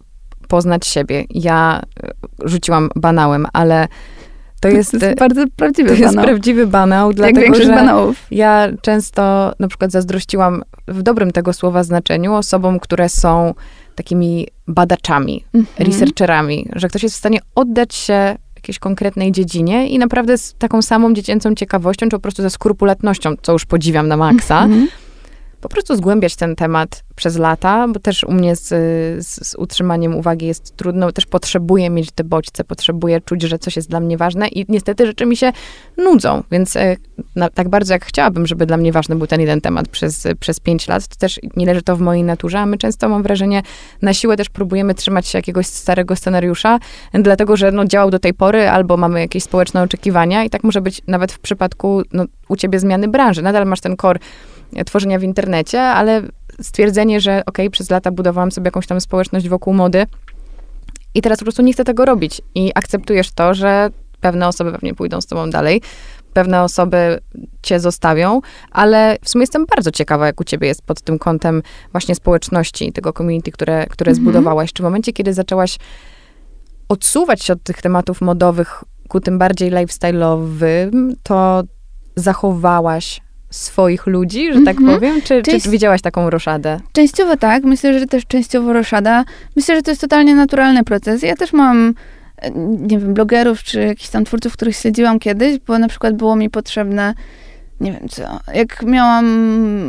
[0.48, 1.24] poznać siebie.
[1.30, 2.10] Ja e,
[2.44, 3.88] rzuciłam banałem, ale
[4.60, 6.12] to jest, to jest bardzo prawdziwy to banał.
[6.12, 8.26] jest prawdziwy banał, dlatego że banałów.
[8.30, 13.54] ja często na przykład zazdrościłam w dobrym tego słowa znaczeniu osobom, które są
[13.94, 15.84] takimi badaczami, mm -hmm.
[15.86, 20.82] researcherami, że ktoś jest w stanie oddać się jakiejś konkretnej dziedzinie i naprawdę z taką
[20.82, 25.01] samą dziecięcą ciekawością, czy po prostu ze skrupulatnością, co już podziwiam na maksa, mm -hmm
[25.62, 28.68] po prostu zgłębiać ten temat przez lata, bo też u mnie z,
[29.26, 33.76] z, z, utrzymaniem uwagi jest trudno, też potrzebuję mieć te bodźce, potrzebuję czuć, że coś
[33.76, 35.52] jest dla mnie ważne i niestety rzeczy mi się
[35.96, 36.96] nudzą, więc e,
[37.36, 40.60] na, tak bardzo jak chciałabym, żeby dla mnie ważny był ten jeden temat przez, przez
[40.60, 43.62] pięć lat, to też nie leży to w mojej naturze, a my często, mam wrażenie,
[44.02, 46.78] na siłę też próbujemy trzymać się jakiegoś starego scenariusza,
[47.12, 50.80] dlatego, że no, działał do tej pory, albo mamy jakieś społeczne oczekiwania i tak może
[50.80, 53.42] być nawet w przypadku no, u ciebie zmiany branży.
[53.42, 54.18] Nadal masz ten core
[54.86, 56.22] tworzenia w internecie, ale
[56.60, 60.06] stwierdzenie, że ok, przez lata budowałam sobie jakąś tam społeczność wokół mody
[61.14, 64.94] i teraz po prostu nie chcę tego robić i akceptujesz to, że pewne osoby pewnie
[64.94, 65.82] pójdą z tobą dalej,
[66.32, 67.20] pewne osoby
[67.62, 71.62] cię zostawią, ale w sumie jestem bardzo ciekawa, jak u ciebie jest pod tym kątem
[71.92, 74.24] właśnie społeczności, tego community, które, które mhm.
[74.24, 74.72] zbudowałaś.
[74.72, 75.78] Czy w momencie, kiedy zaczęłaś
[76.88, 81.62] odsuwać się od tych tematów modowych ku tym bardziej lifestyle'owym, to
[82.16, 83.20] zachowałaś
[83.52, 84.94] swoich ludzi, że tak mm -hmm.
[84.94, 85.22] powiem?
[85.22, 85.64] Czy, Część...
[85.64, 86.80] czy widziałaś taką roszadę?
[86.92, 87.64] Częściowo tak.
[87.64, 89.24] Myślę, że też częściowo roszada.
[89.56, 91.22] Myślę, że to jest totalnie naturalny proces.
[91.22, 91.94] Ja też mam
[92.36, 92.50] e,
[92.88, 96.50] nie wiem, blogerów, czy jakichś tam twórców, których śledziłam kiedyś, bo na przykład było mi
[96.50, 97.14] potrzebne
[97.82, 98.22] nie wiem co.
[98.54, 99.26] Jak miałam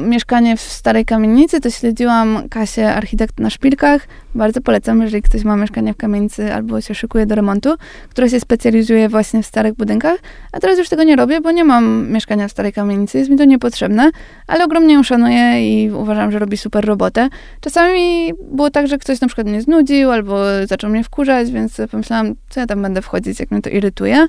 [0.10, 4.08] mieszkanie w starej kamienicy, to śledziłam Kasię, architekt na szpilkach.
[4.36, 7.76] Bardzo polecam, jeżeli ktoś ma mieszkanie w kamienicy albo się szykuje do remontu,
[8.10, 10.20] która się specjalizuje właśnie w starych budynkach.
[10.52, 13.38] A teraz już tego nie robię, bo nie mam mieszkania w starej kamienicy, jest mi
[13.38, 14.12] to niepotrzebne,
[14.48, 17.30] ale ogromnie ją szanuję i uważam, że robi super robotę.
[17.62, 22.36] Czasami było tak, że ktoś na przykład mnie znudził albo zaczął mnie wkurzać, więc pomyślałam,
[22.50, 24.28] co ja tam będę wchodzić, jak mnie to irytuje.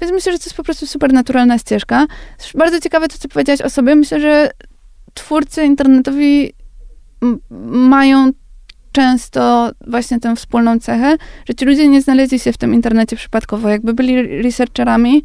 [0.00, 2.06] Więc myślę, że to jest po prostu super naturalna ścieżka.
[2.54, 3.94] Bardzo ciekawe to, co powiedziałaś o sobie.
[3.94, 4.50] Myślę, że
[5.14, 6.52] twórcy internetowi
[7.60, 8.30] mają
[8.92, 11.16] często właśnie tę wspólną cechę,
[11.48, 13.68] że ci ludzie nie znaleźli się w tym internecie przypadkowo.
[13.68, 15.22] Jakby byli researcherami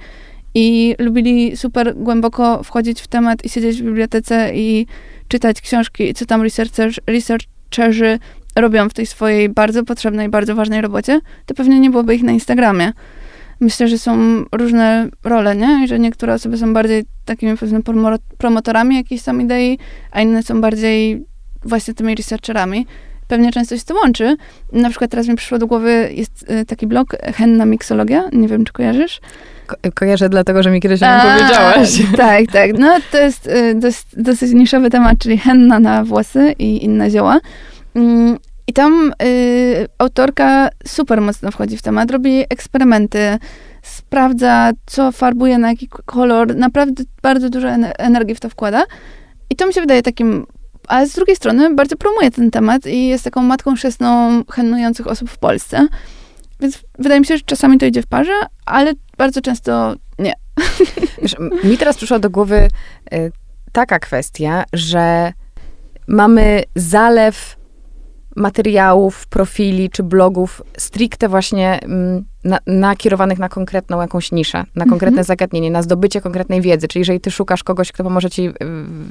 [0.56, 4.88] i lubili super głęboko wchodzić w temat i siedzieć w bibliotece i
[5.28, 8.20] czytać książki, co tam researcher, researcherzy
[8.56, 12.32] robią w tej swojej bardzo potrzebnej, bardzo ważnej robocie, to pewnie nie byłoby ich na
[12.32, 12.92] Instagramie
[13.60, 14.18] myślę, że są
[14.52, 15.84] różne role, nie?
[15.84, 17.80] I że niektóre osoby są bardziej takimi, powiedzmy,
[18.38, 19.78] promotorami jakiejś tam idei,
[20.12, 21.26] a inne są bardziej
[21.64, 22.88] właśnie tymi researcherami.
[23.28, 24.38] Pewnie często się to łączy.
[24.72, 28.66] Na przykład teraz mi przyszło do głowy, jest y, taki blog Henna Mixologia, nie wiem,
[28.66, 29.22] czy kojarzysz?
[29.68, 32.02] Ko kojarzę dlatego, że mi kiedyś o tym powiedziałaś.
[32.18, 32.80] Tak, tak.
[32.80, 37.40] No to jest y, dosyć, dosyć niszowy temat, czyli henna na włosy i inne zioła.
[38.70, 43.38] I tam y, autorka super mocno wchodzi w temat, robi eksperymenty,
[43.82, 46.56] sprawdza, co farbuje, na jaki kolor.
[46.56, 48.84] Naprawdę bardzo dużo energii w to wkłada.
[49.50, 50.46] I to mi się wydaje takim
[50.88, 55.30] ale z drugiej strony bardzo promuje ten temat i jest taką matką chrzestną hennujących osób
[55.30, 55.88] w Polsce.
[56.60, 58.34] Więc wydaje mi się, że czasami to idzie w parze,
[58.66, 60.34] ale bardzo często nie.
[61.22, 62.68] Wiesz, mi teraz przyszła do głowy
[63.14, 63.32] y,
[63.72, 65.34] taka kwestia, że
[66.08, 67.59] mamy zalew
[68.36, 75.08] materiałów, profili czy blogów stricte właśnie mm, na, nakierowanych na konkretną jakąś niszę, na konkretne
[75.08, 75.24] mhm.
[75.24, 76.88] zagadnienie, na zdobycie konkretnej wiedzy.
[76.88, 78.54] Czyli jeżeli ty szukasz kogoś, kto pomoże ci y,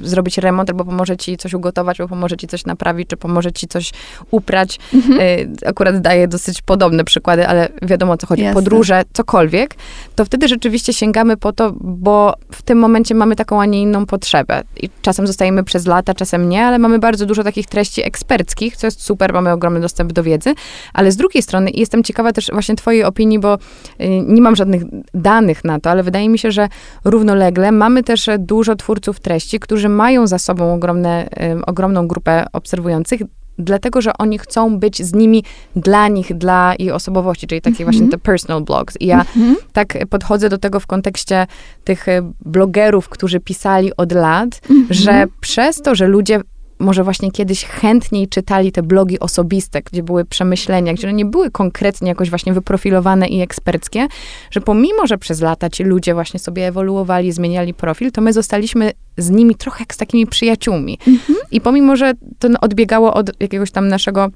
[0.03, 3.67] zrobić remont, albo pomoże ci coś ugotować, albo pomoże ci coś naprawić, czy pomoże ci
[3.67, 3.91] coś
[4.31, 4.79] uprać.
[4.93, 5.19] Mhm.
[5.21, 8.43] Y, akurat daję dosyć podobne przykłady, ale wiadomo o co chodzi.
[8.43, 8.53] Jasne.
[8.53, 9.75] Podróże, cokolwiek,
[10.15, 14.05] to wtedy rzeczywiście sięgamy po to, bo w tym momencie mamy taką, a nie inną
[14.05, 14.63] potrzebę.
[14.81, 18.87] I czasem zostajemy przez lata, czasem nie, ale mamy bardzo dużo takich treści eksperckich, co
[18.87, 20.53] jest super, mamy ogromny dostęp do wiedzy,
[20.93, 23.57] ale z drugiej strony jestem ciekawa też właśnie twojej opinii opinii, bo
[24.01, 26.67] y, nie mam żadnych danych na to, ale wydaje mi się, że
[27.05, 33.21] równolegle mamy też dużo twórców treści, którzy mają za sobą ogromne, y, ogromną grupę obserwujących,
[33.57, 35.43] dlatego, że oni chcą być z nimi
[35.75, 37.83] dla nich, dla ich osobowości, czyli takie mm-hmm.
[37.83, 38.97] właśnie te personal blogs.
[38.99, 39.55] I ja mm-hmm.
[39.73, 41.47] tak podchodzę do tego w kontekście
[41.83, 42.05] tych
[42.45, 44.85] blogerów, którzy pisali od lat, mm-hmm.
[44.89, 46.41] że przez to, że ludzie
[46.79, 51.51] może właśnie kiedyś chętniej czytali te blogi osobiste, gdzie były przemyślenia, gdzie one nie były
[51.51, 54.07] konkretnie jakoś właśnie wyprofilowane i eksperckie,
[54.51, 58.91] że pomimo, że przez lata ci ludzie właśnie sobie ewoluowali, zmieniali profil, to my zostaliśmy
[59.17, 60.97] z nimi trochę jak z takimi przyjaciółmi.
[61.07, 61.39] Mhm.
[61.51, 64.29] I pomimo, że to odbiegało od jakiegoś tam naszego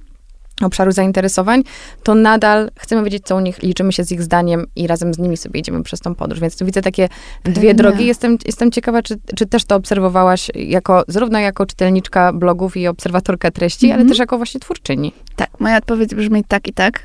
[0.61, 1.63] obszaru zainteresowań,
[2.03, 5.19] to nadal chcemy wiedzieć, co u nich, liczymy się z ich zdaniem i razem z
[5.19, 6.39] nimi sobie idziemy przez tą podróż.
[6.39, 7.09] Więc tu widzę takie
[7.43, 8.05] dwie drogi.
[8.05, 13.51] Jestem, jestem ciekawa, czy, czy też to obserwowałaś jako, zarówno jako czytelniczka blogów i obserwatorka
[13.51, 14.09] treści, ale mhm.
[14.09, 15.13] też jako właśnie twórczyni.
[15.35, 17.03] Tak, moja odpowiedź brzmi tak i tak.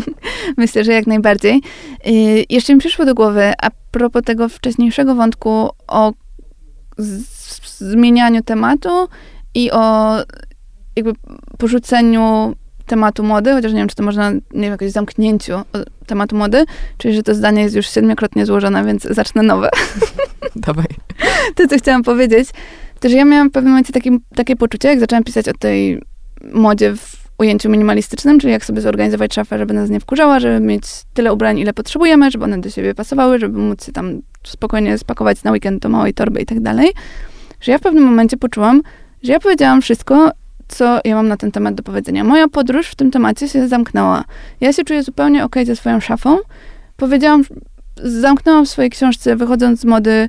[0.56, 1.62] Myślę, że jak najbardziej.
[2.04, 6.12] Yy, jeszcze mi przyszło do głowy, a propos tego wcześniejszego wątku o
[7.78, 9.08] zmienianiu tematu
[9.54, 10.16] i o
[10.96, 11.12] jakby
[11.58, 12.54] porzuceniu
[12.86, 15.52] tematu mody, chociaż nie wiem, czy to można, nie wiem, jakoś zamknięciu
[16.06, 16.64] tematu mody,
[16.98, 19.70] czyli że to zdanie jest już siedmiokrotnie złożone, więc zacznę nowe.
[20.56, 20.86] Dawaj.
[21.54, 22.48] To, co chciałam powiedzieć,
[23.00, 26.02] to, że ja miałam w pewnym momencie takie, takie poczucie, jak zaczęłam pisać o tej
[26.52, 30.84] modzie w ujęciu minimalistycznym, czyli jak sobie zorganizować szafę, żeby nas nie wkurzała, żeby mieć
[31.14, 35.42] tyle ubrań, ile potrzebujemy, żeby one do siebie pasowały, żeby móc się tam spokojnie spakować
[35.42, 36.92] na weekend do małej torby i tak dalej,
[37.60, 38.82] że ja w pewnym momencie poczułam,
[39.22, 40.30] że ja powiedziałam wszystko
[40.68, 42.24] co ja mam na ten temat do powiedzenia.
[42.24, 44.24] Moja podróż w tym temacie się zamknęła.
[44.60, 46.38] Ja się czuję zupełnie ok ze swoją szafą.
[46.96, 47.44] Powiedziałam,
[48.02, 50.28] zamknęłam w swojej książce, wychodząc z mody,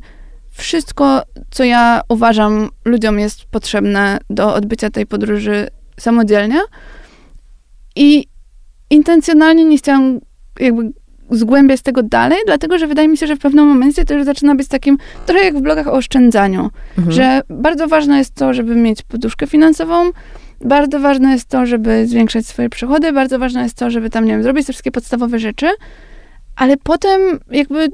[0.51, 1.21] wszystko,
[1.51, 5.67] co ja uważam ludziom jest potrzebne do odbycia tej podróży
[5.99, 6.59] samodzielnie.
[7.95, 8.27] I
[8.89, 10.19] intencjonalnie nie chciałam
[10.59, 10.91] jakby
[11.31, 14.55] zgłębiać tego dalej, dlatego że wydaje mi się, że w pewnym momencie to już zaczyna
[14.55, 17.11] być takim trochę jak w blogach o oszczędzaniu, mhm.
[17.11, 20.11] że bardzo ważne jest to, żeby mieć poduszkę finansową,
[20.61, 24.31] bardzo ważne jest to, żeby zwiększać swoje przychody, bardzo ważne jest to, żeby tam, nie
[24.31, 25.67] wiem, zrobić te wszystkie podstawowe rzeczy,
[26.55, 27.89] ale potem jakby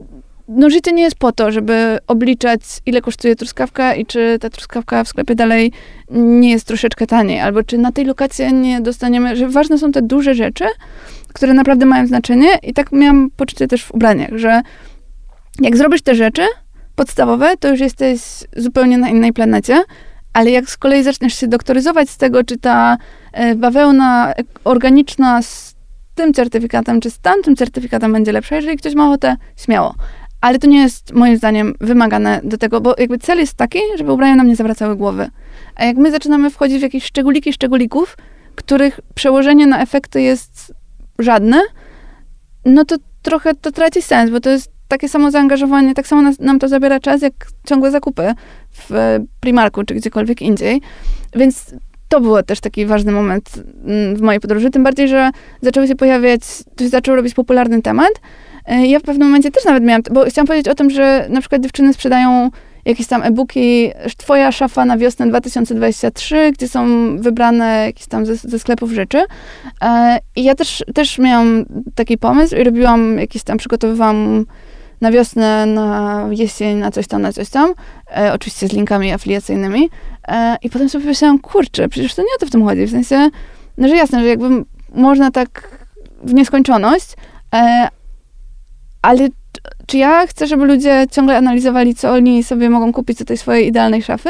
[0.47, 5.03] no życie nie jest po to, żeby obliczać, ile kosztuje truskawka i czy ta truskawka
[5.03, 5.71] w sklepie dalej
[6.11, 10.01] nie jest troszeczkę taniej, albo czy na tej lokacji nie dostaniemy, że ważne są te
[10.01, 10.65] duże rzeczy,
[11.33, 14.61] które naprawdę mają znaczenie i tak miałam poczucie też w ubraniach, że
[15.61, 16.41] jak zrobisz te rzeczy,
[16.95, 18.21] podstawowe, to już jesteś
[18.55, 19.83] zupełnie na innej planecie,
[20.33, 22.97] ale jak z kolei zaczniesz się doktoryzować z tego, czy ta
[23.33, 25.75] e, bawełna organiczna z
[26.15, 29.95] tym certyfikatem, czy z tamtym certyfikatem będzie lepsza, jeżeli ktoś ma ochotę, śmiało.
[30.41, 34.11] Ale to nie jest moim zdaniem wymagane do tego, bo jakby cel jest taki, żeby
[34.11, 35.29] ubrania nam nie zawracały głowy.
[35.75, 38.17] A jak my zaczynamy wchodzić w jakieś szczególiki szczególików,
[38.55, 40.73] których przełożenie na efekty jest
[41.19, 41.61] żadne,
[42.65, 46.39] no to trochę to traci sens, bo to jest takie samo zaangażowanie, tak samo nas,
[46.39, 47.33] nam to zabiera czas, jak
[47.67, 48.33] ciągłe zakupy
[48.71, 50.81] w Primarku czy gdziekolwiek indziej.
[51.35, 51.75] Więc
[52.07, 53.49] to był też taki ważny moment
[53.85, 55.29] mm, w mojej podróży, tym bardziej, że
[55.61, 56.41] zaczęły się pojawiać,
[56.75, 58.11] to się zaczął robić popularny temat.
[58.65, 61.39] E, ja w pewnym momencie też nawet miałam, bo chciałam powiedzieć o tym, że na
[61.39, 62.49] przykład dziewczyny sprzedają
[62.85, 68.59] jakieś tam e-booki, twoja szafa na wiosnę 2023, gdzie są wybrane jakieś tam ze, ze
[68.59, 69.23] sklepów rzeczy.
[69.81, 71.65] E, I ja też, też miałam
[71.95, 74.45] taki pomysł i robiłam jakieś tam, przygotowywałam
[75.01, 77.73] na wiosnę, na jesień, na coś tam, na coś tam.
[78.17, 79.89] E, oczywiście z linkami afiliacyjnymi.
[80.27, 82.85] E, I potem sobie pomyślałam, kurczę, przecież to nie o to w tym chodzi.
[82.85, 83.29] W sensie,
[83.77, 84.63] no że jasne, że jakby
[84.95, 85.77] można tak
[86.23, 87.13] w nieskończoność,
[87.55, 87.87] e,
[89.01, 89.27] ale
[89.85, 93.67] czy ja chcę, żeby ludzie ciągle analizowali, co oni sobie mogą kupić do tej swojej
[93.67, 94.29] idealnej szafy,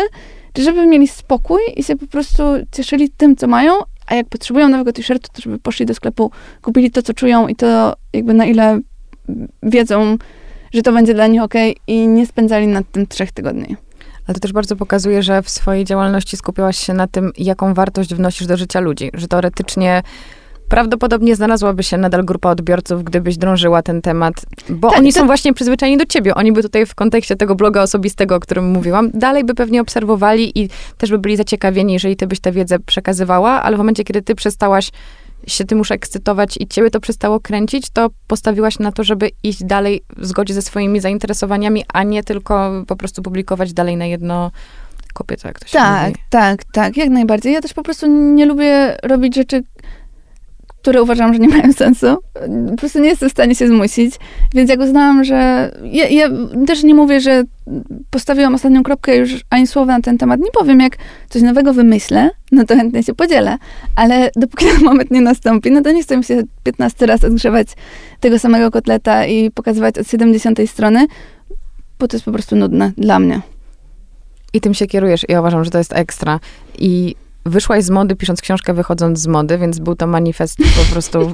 [0.54, 3.74] czy żeby mieli spokój i się po prostu cieszyli tym, co mają,
[4.08, 7.56] a jak potrzebują nowego t-shirtu, to żeby poszli do sklepu, kupili to, co czują i
[7.56, 8.80] to jakby na ile
[9.64, 10.18] wiedzą,
[10.74, 11.54] że to będzie dla nich ok
[11.88, 13.76] i nie spędzali nad tym trzech tygodni.
[14.28, 18.14] Ale to też bardzo pokazuje, że w swojej działalności skupiałaś się na tym, jaką wartość
[18.14, 19.12] wnosisz do życia ludzi.
[19.14, 20.04] Że teoretycznie
[20.72, 24.34] prawdopodobnie znalazłaby się nadal grupa odbiorców, gdybyś drążyła ten temat,
[24.70, 25.20] bo tak, oni to...
[25.20, 26.36] są właśnie przyzwyczajeni do ciebie.
[26.36, 30.60] Oni by tutaj w kontekście tego bloga osobistego, o którym mówiłam, dalej by pewnie obserwowali
[30.60, 34.22] i też by byli zaciekawieni, jeżeli ty byś tę wiedzę przekazywała, ale w momencie, kiedy
[34.22, 34.92] ty przestałaś
[35.48, 39.64] się tym już ekscytować i ciebie to przestało kręcić, to postawiłaś na to, żeby iść
[39.64, 44.52] dalej w zgodzie ze swoimi zainteresowaniami, a nie tylko po prostu publikować dalej na jedno
[45.14, 46.20] to się tak, mówi.
[46.30, 47.54] Tak, tak, jak najbardziej.
[47.54, 49.64] Ja też po prostu nie lubię robić rzeczy,
[50.82, 52.08] które uważam, że nie mają sensu.
[52.70, 54.16] Po prostu nie jestem w stanie się zmusić.
[54.56, 55.72] Więc jak uznałam, że.
[55.84, 56.30] Ja, ja,
[56.68, 57.44] też nie mówię, że
[58.10, 60.40] postawiłam ostatnią kropkę już ani słowa na ten temat.
[60.40, 60.98] Nie powiem, jak
[61.30, 63.58] coś nowego wymyślę, no to chętnie się podzielę.
[63.96, 67.68] Ale dopóki ten moment nie nastąpi, no to nie chcę mi się 15 raz odgrzewać
[68.20, 71.08] tego samego kotleta i pokazywać od 70 strony,
[72.00, 73.42] bo to jest po prostu nudne dla mnie.
[74.54, 75.26] I tym się kierujesz.
[75.30, 76.40] Ja uważam, że to jest ekstra.
[76.80, 77.16] I
[77.46, 81.30] wyszłaś z mody, pisząc książkę, wychodząc z mody, więc był to manifest po prostu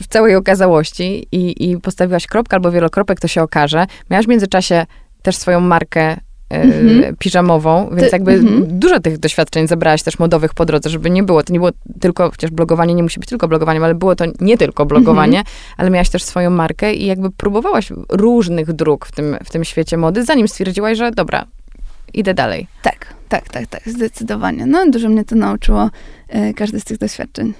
[0.00, 3.86] w, całej okazałości i, i postawiłaś kropkę albo wielokropek, to się okaże.
[4.10, 4.86] Miałaś w międzyczasie
[5.22, 6.16] też swoją markę
[6.50, 7.16] mm-hmm.
[7.18, 8.62] piżamową, więc Ty, jakby mm-hmm.
[8.66, 12.30] dużo tych doświadczeń zebrałaś też modowych po drodze, żeby nie było, to nie było tylko,
[12.30, 15.74] chociaż blogowanie nie musi być tylko blogowaniem, ale było to nie tylko blogowanie, mm-hmm.
[15.76, 19.96] ale miałaś też swoją markę i jakby próbowałaś różnych dróg w tym, w tym świecie
[19.96, 21.46] mody, zanim stwierdziłaś, że dobra,
[22.14, 22.66] idę dalej.
[22.82, 24.66] Tak, tak, tak, tak, zdecydowanie.
[24.66, 25.90] No, dużo mnie to nauczyło,
[26.28, 27.54] e, każde z tych doświadczeń.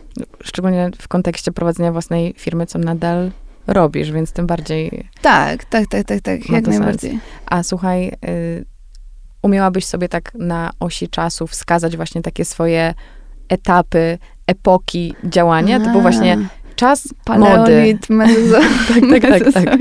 [0.44, 3.30] Szczególnie w kontekście prowadzenia własnej firmy, co nadal
[3.66, 5.08] robisz, więc tym bardziej...
[5.22, 7.10] Tak, tak, tak, tak, tak, jak najbardziej.
[7.10, 7.22] Sens.
[7.46, 8.64] A słuchaj, y,
[9.42, 12.94] umiałabyś sobie tak na osi czasu wskazać właśnie takie swoje
[13.48, 15.80] etapy, epoki działania?
[15.80, 16.38] To był właśnie
[16.76, 18.34] czas Paleolit, mody.
[19.20, 19.80] tak, tak, tak, tak.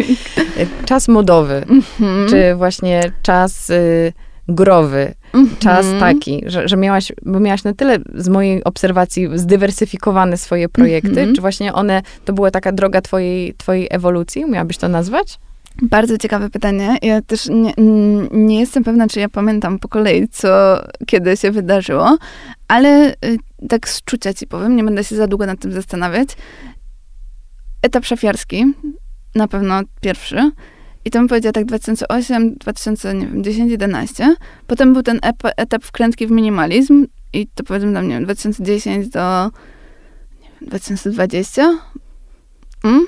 [0.85, 2.29] Czas modowy, mm-hmm.
[2.29, 4.13] czy właśnie czas y,
[4.51, 5.57] growy, mm-hmm.
[5.59, 11.09] czas taki, że, że miałaś, bo miałaś na tyle z mojej obserwacji zdywersyfikowane swoje projekty,
[11.09, 11.35] mm-hmm.
[11.35, 15.39] czy właśnie one, to była taka droga twojej, twojej ewolucji, umiałabyś to nazwać?
[15.81, 16.97] Bardzo ciekawe pytanie.
[17.01, 17.73] Ja też nie,
[18.31, 22.17] nie, jestem pewna, czy ja pamiętam po kolei, co kiedy się wydarzyło,
[22.67, 23.37] ale y,
[23.69, 26.29] tak z czucia ci powiem, nie będę się za długo nad tym zastanawiać.
[27.81, 28.73] Etap szafiarski,
[29.35, 30.51] na pewno pierwszy.
[31.05, 34.35] I to bym powiedziała tak 2008, 2010, 11.
[34.67, 35.19] Potem był ten
[35.57, 39.51] etap wkrętki w minimalizm i to powiedzmy tam, nie wiem, 2010 do
[40.41, 41.79] nie wiem, 2020.
[42.83, 43.05] Mm?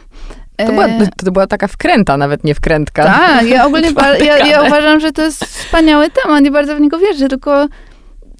[0.58, 3.06] To była, e, to była taka wkręta, nawet nie wkrętka.
[3.06, 3.92] Tak, ja ogólnie
[4.26, 7.68] ja, ja uważam, że to jest wspaniały temat i bardzo w niego wierzę, tylko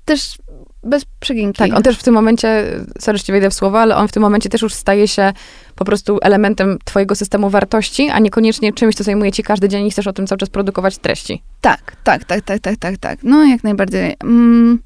[0.06, 0.38] też
[0.84, 1.58] bez przeginki.
[1.58, 2.66] Tak, on też w tym momencie,
[3.00, 5.34] sorry, że wejdę w słowa, ale on w tym momencie też już staje się
[5.76, 9.92] po prostu elementem twojego systemu wartości, a niekoniecznie czymś, co zajmuje ci każdy dzień i
[9.92, 11.44] chcesz o tym cały czas produkować treści.
[11.62, 13.20] Tak, tak, tak, tak, tak, tak, tak.
[13.24, 14.16] No, jak najbardziej.
[14.24, 14.80] Mm.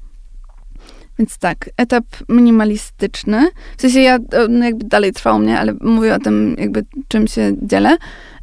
[1.18, 3.48] Więc tak, etap minimalistyczny.
[3.76, 4.18] W sensie ja,
[4.48, 7.96] no jakby dalej trwał mnie, ale mówię o tym jakby czym się dzielę.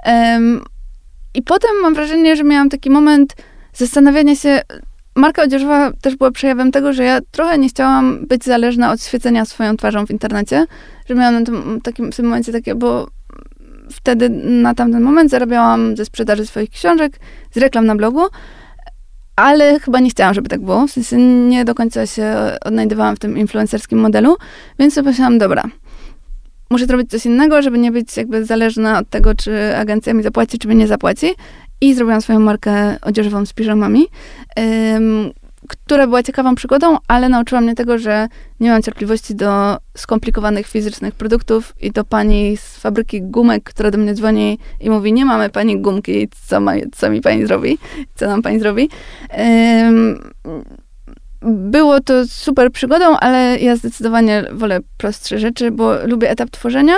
[0.06, 0.62] Um,
[1.34, 3.36] I potem mam wrażenie, że miałam taki moment
[3.74, 4.62] zastanawiania się,
[5.16, 9.46] marka odzieżowa też była przejawem tego, że ja trochę nie chciałam być zależna od świecenia
[9.46, 10.66] swoją twarzą w internecie,
[11.10, 13.08] że miałam na tym, takim, w tym momencie takie, bo
[13.92, 17.20] wtedy na tamten moment zarabiałam ze sprzedaży swoich książek,
[17.52, 18.22] z reklam na blogu,
[19.36, 20.88] ale chyba nie chciałam, żeby tak było.
[20.88, 22.36] W sensie nie do końca się
[22.66, 24.38] odnajdywałam w tym influencerskim modelu,
[24.80, 25.64] więc pomyślałam, dobra,
[26.70, 30.60] muszę zrobić coś innego, żeby nie być jakby zależna od tego, czy agencja mi zapłaci,
[30.60, 31.28] czy mi nie zapłaci.
[31.82, 34.08] I zrobiłam swoją markę odzieżową z piżamami,
[35.68, 38.28] która była ciekawą przygodą, ale nauczyła mnie tego, że
[38.60, 43.98] nie mam cierpliwości do skomplikowanych fizycznych produktów i do pani z fabryki gumek, która do
[43.98, 47.78] mnie dzwoni i mówi, nie mamy pani gumki, co, ma, co mi pani zrobi,
[48.16, 48.90] co nam pani zrobi.
[51.42, 56.96] było to super przygodą, ale ja zdecydowanie wolę prostsze rzeczy, bo lubię etap tworzenia,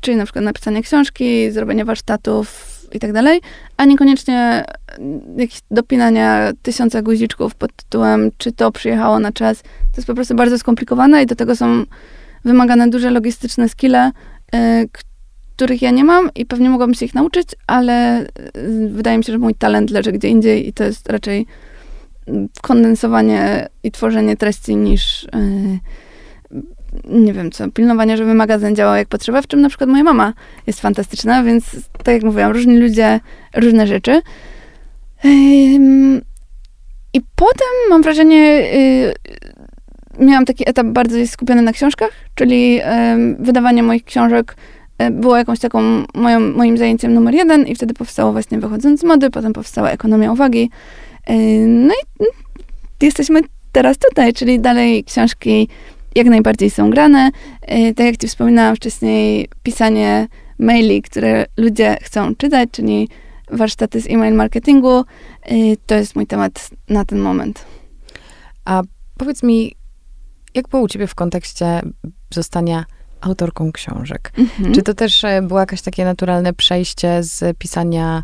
[0.00, 3.40] czyli na przykład napisanie książki, zrobienie warsztatów, i tak dalej,
[3.76, 4.64] a niekoniecznie
[5.36, 9.62] jakieś dopinania tysiąca guziczków pod tytułem, czy to przyjechało na czas.
[9.62, 11.84] To jest po prostu bardzo skomplikowane i do tego są
[12.44, 14.10] wymagane duże logistyczne skille,
[14.54, 14.88] y,
[15.56, 19.32] których ja nie mam i pewnie mogłabym się ich nauczyć, ale y, wydaje mi się,
[19.32, 21.46] że mój talent leży gdzie indziej i to jest raczej
[22.62, 25.28] kondensowanie i tworzenie treści niż y,
[27.04, 30.32] nie wiem co, pilnowanie, żeby magazyn działał jak potrzeba, w czym na przykład moja mama
[30.66, 31.64] jest fantastyczna, więc
[32.04, 33.20] tak jak mówiłam, różni ludzie,
[33.56, 34.20] różne rzeczy.
[37.14, 39.14] I potem mam wrażenie, y,
[40.18, 42.80] miałam taki etap bardzo skupiony na książkach, czyli
[43.38, 44.56] wydawanie moich książek
[44.98, 45.82] e, było jakąś taką
[46.14, 50.32] moją, moim zajęciem numer jeden i wtedy powstało właśnie Wychodząc z mody, potem powstała Ekonomia
[50.32, 50.70] Uwagi.
[51.66, 52.24] No i
[53.06, 53.40] jesteśmy
[53.72, 55.68] teraz tutaj, czyli dalej książki
[56.14, 57.30] jak najbardziej są grane.
[57.62, 63.08] Y, tak jak ci wspominałam wcześniej, pisanie maili, które ludzie chcą czytać, czyli
[63.50, 67.64] warsztaty z e-mail marketingu, y, to jest mój temat na ten moment.
[68.64, 68.82] A
[69.18, 69.74] powiedz mi,
[70.54, 71.82] jak było u ciebie w kontekście
[72.34, 72.84] zostania
[73.20, 74.32] autorką książek?
[74.38, 74.74] Mhm.
[74.74, 78.22] Czy to też e, było jakieś takie naturalne przejście z pisania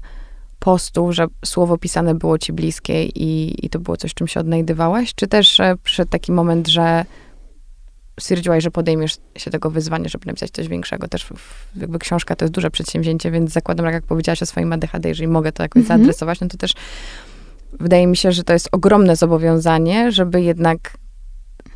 [0.59, 5.14] postu, że słowo pisane było ci bliskie i, i to było coś, czym się odnajdywałaś?
[5.14, 7.05] Czy też e, przyszedł taki moment, że
[8.20, 11.08] stwierdziłaś, że podejmiesz się tego wyzwania, żeby napisać coś większego.
[11.08, 11.26] Też
[11.76, 15.52] jakby książka to jest duże przedsięwzięcie, więc zakładam, jak powiedziałaś o swoim ADHD, jeżeli mogę
[15.52, 16.00] to jakoś mhm.
[16.00, 16.74] zaadresować, no to też
[17.72, 20.98] wydaje mi się, że to jest ogromne zobowiązanie, żeby jednak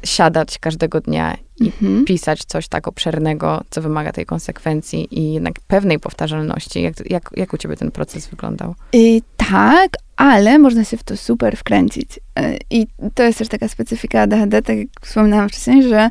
[0.05, 2.05] siadać każdego dnia i mhm.
[2.05, 6.83] pisać coś tak obszernego, co wymaga tej konsekwencji i jednak pewnej powtarzalności.
[6.83, 8.75] Jak, jak, jak u ciebie ten proces wyglądał?
[8.93, 12.17] I tak, ale można się w to super wkręcić.
[12.17, 16.11] Y, I to jest też taka specyfika ADHD, tak jak wspominałam wcześniej, że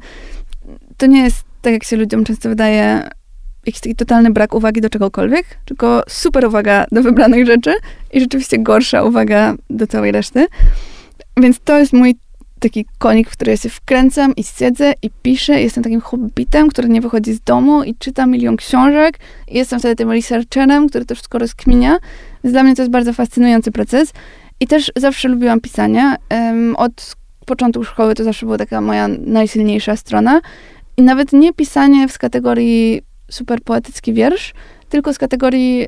[0.98, 3.10] to nie jest, tak jak się ludziom często wydaje,
[3.66, 7.74] jakiś taki totalny brak uwagi do czegokolwiek, tylko super uwaga do wybranych rzeczy
[8.14, 10.48] i rzeczywiście gorsza uwaga do całej reszty.
[11.38, 12.16] Więc to jest mój
[12.60, 15.62] taki konik, w który ja się wkręcam i siedzę i piszę.
[15.62, 19.20] Jestem takim hobbitem, który nie wychodzi z domu i czyta milion książek.
[19.48, 21.98] I jestem wtedy tym researcherem, który to wszystko rozkminia.
[22.44, 24.14] Więc dla mnie to jest bardzo fascynujący proces.
[24.60, 26.16] I też zawsze lubiłam pisanie.
[26.32, 30.42] Um, od początku szkoły to zawsze była taka moja najsilniejsza strona.
[30.98, 33.02] I nawet nie pisanie w kategorii
[33.32, 34.54] super poetycki wiersz,
[34.90, 35.88] tylko z kategorii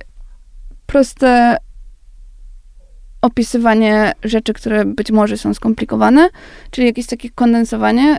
[0.86, 1.58] proste
[3.22, 6.30] opisywanie rzeczy, które być może są skomplikowane,
[6.72, 8.18] czyli jakieś takie kondensowanie.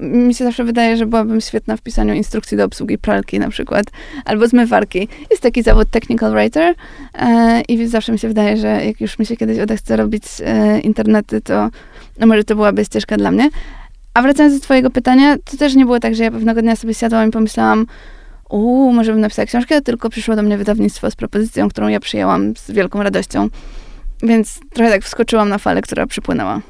[0.00, 3.86] Mi się zawsze wydaje, że byłabym świetna w pisaniu instrukcji do obsługi pralki na przykład,
[4.24, 5.08] albo zmywarki.
[5.30, 6.74] Jest taki zawód technical writer
[7.14, 10.80] e, i zawsze mi się wydaje, że jak już mi się kiedyś odechce robić e,
[10.80, 11.70] internety, to
[12.18, 13.50] no może to byłaby ścieżka dla mnie.
[14.14, 16.94] A wracając do twojego pytania, to też nie było tak, że ja pewnego dnia sobie
[16.94, 17.86] siadłam i pomyślałam,
[18.50, 22.56] uuu, może bym napisała książkę, tylko przyszło do mnie wydawnictwo z propozycją, którą ja przyjęłam
[22.56, 23.48] z wielką radością.
[24.22, 26.60] Więc trochę tak wskoczyłam na falę, która przypłynęła.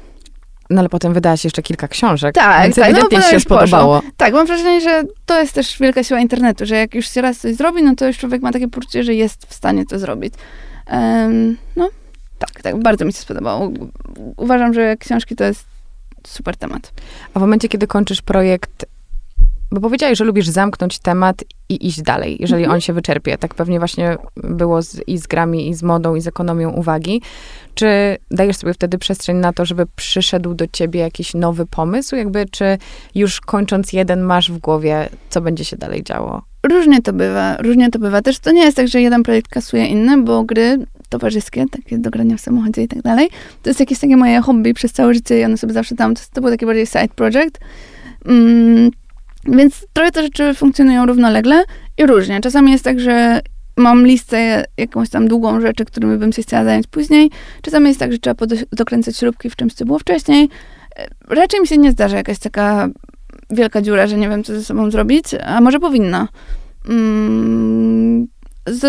[0.69, 2.35] No ale potem wydałaś jeszcze kilka książek.
[2.35, 2.95] Tak, więc tak.
[3.11, 3.95] no, się spodobało.
[3.95, 4.11] Poszło.
[4.17, 7.37] Tak, mam wrażenie, że to jest też wielka siła internetu, że jak już się raz
[7.37, 10.33] coś zrobi, no to już człowiek ma takie poczucie, że jest w stanie to zrobić.
[10.91, 11.89] Um, no,
[12.39, 13.71] tak, tak, bardzo mi się spodobało.
[14.37, 15.65] Uważam, że książki to jest
[16.27, 16.91] super temat.
[17.33, 18.85] A w momencie, kiedy kończysz projekt,
[19.73, 22.75] bo powiedziałeś, że lubisz zamknąć temat i iść dalej, jeżeli mhm.
[22.75, 23.37] on się wyczerpie.
[23.37, 27.21] Tak pewnie właśnie było z, i z grami, i z modą, i z ekonomią uwagi.
[27.75, 32.15] Czy dajesz sobie wtedy przestrzeń na to, żeby przyszedł do ciebie jakiś nowy pomysł?
[32.15, 32.77] Jakby, czy
[33.15, 36.41] już kończąc jeden masz w głowie, co będzie się dalej działo?
[36.63, 38.21] Różnie to bywa, różnie to bywa.
[38.21, 42.09] Też to nie jest tak, że jeden projekt kasuje inny, bo gry towarzyskie, takie do
[42.09, 43.29] grania w samochodzie i tak dalej,
[43.63, 46.21] to jest jakieś takie moje hobby przez całe życie i one sobie zawsze tam, to,
[46.33, 47.59] to był taki bardziej side project.
[48.25, 48.91] Mm,
[49.45, 51.63] więc trochę te rzeczy funkcjonują równolegle
[51.97, 52.41] i różnie.
[52.41, 53.41] Czasami jest tak, że
[53.77, 57.31] mam listę jakąś tam długą rzeczy, którymi bym się chciała zająć później.
[57.61, 60.49] Czasami jest tak, że trzeba dokręcać śrubki w czymś, co było wcześniej.
[60.95, 62.89] E, raczej mi się nie zdarza jakaś taka
[63.49, 66.27] wielka dziura, że nie wiem, co ze sobą zrobić, a może powinna.
[66.89, 68.27] Mm,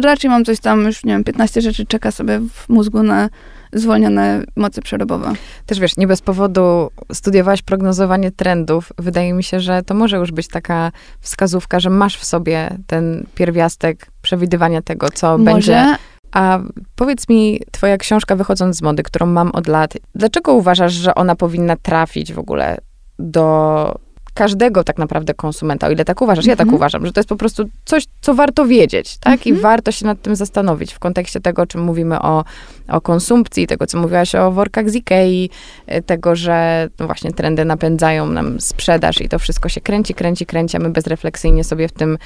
[0.02, 3.28] raczej mam coś tam, już nie wiem, 15 rzeczy czeka sobie w mózgu na
[3.74, 5.32] zwolnione moce przerobowe.
[5.66, 8.92] Też wiesz, nie bez powodu studiowałaś prognozowanie trendów.
[8.98, 13.26] Wydaje mi się, że to może już być taka wskazówka, że masz w sobie ten
[13.34, 15.96] pierwiastek przewidywania tego, co Może, będzie.
[16.32, 16.58] A
[16.96, 21.36] powiedz mi, twoja książka wychodząc z mody, którą mam od lat, dlaczego uważasz, że ona
[21.36, 22.78] powinna trafić w ogóle
[23.18, 24.03] do
[24.34, 26.74] każdego tak naprawdę konsumenta, o ile tak uważasz, ja tak Mhm.
[26.76, 29.46] uważam, że to jest po prostu coś, co warto wiedzieć, tak?
[29.46, 29.62] I Mhm.
[29.62, 32.44] warto się nad tym zastanowić w kontekście tego, o czym mówimy o,
[32.88, 35.50] o konsumpcji, tego, co mówiłaś o workach z Ikei,
[35.92, 40.46] y, tego, że no właśnie trendy napędzają nam sprzedaż i to wszystko się kręci, kręci,
[40.46, 42.18] kręci, a my bezrefleksyjnie sobie w tym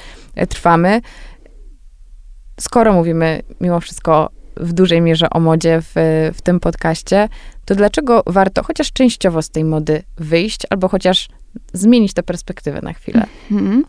[0.43, 1.01] y, trwamy.
[2.61, 5.93] Skoro mówimy mimo wszystko w dużej mierze o modzie w,
[6.35, 7.29] w tym podcaście,
[7.65, 11.29] to dlaczego warto chociaż częściowo z tej mody wyjść, albo chociaż
[11.73, 13.27] zmienić tę perspektywę na chwilę?
[13.51, 13.85] Mhm.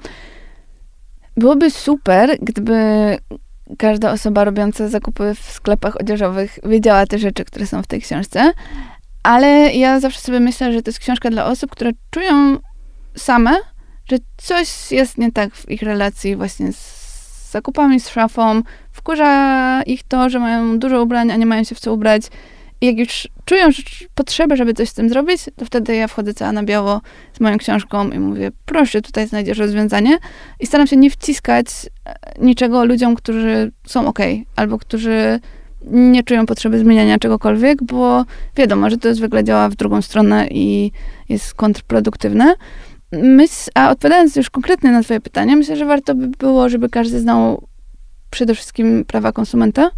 [1.38, 2.76] Byłoby super, gdyby
[3.78, 8.52] każda osoba robiąca zakupy w sklepach odzieżowych wiedziała te rzeczy, które są w tej książce,
[9.24, 12.58] ale ja zawsze sobie myślę, że to jest książka dla osób, które czują
[13.18, 13.52] same,
[14.12, 17.00] że coś jest nie tak w ich relacji właśnie z
[17.52, 18.62] zakupami, z szafą.
[18.92, 22.24] Wkurza ich to, że mają dużo ubrań, a nie mają się w co ubrać.
[22.82, 23.84] Jak już czują że-
[24.16, 27.02] potrzebę, żeby coś z tym zrobić, to wtedy ja wchodzę cała na biało
[27.34, 30.18] z moją książką i mówię, proszę, tutaj znajdziesz rozwiązanie.
[30.60, 31.68] I staram się nie wciskać
[32.06, 34.20] e, niczego ludziom, którzy są ok,
[34.56, 35.40] albo którzy
[35.92, 38.26] nie czują potrzeby zmieniania czegokolwiek, bo
[38.56, 40.92] wiadomo, że to zwykle działa w drugą stronę i
[41.30, 42.54] jest kontrproduktywne.
[43.12, 47.20] Myśl, a odpowiadając już konkretnie na twoje pytanie, myślę, że warto by było, żeby każdy
[47.20, 47.68] znał
[48.30, 49.92] przede wszystkim prawa konsumenta,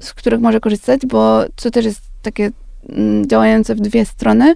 [0.00, 2.50] z których może korzystać, bo to też jest takie
[2.88, 4.54] mm, działające w dwie strony.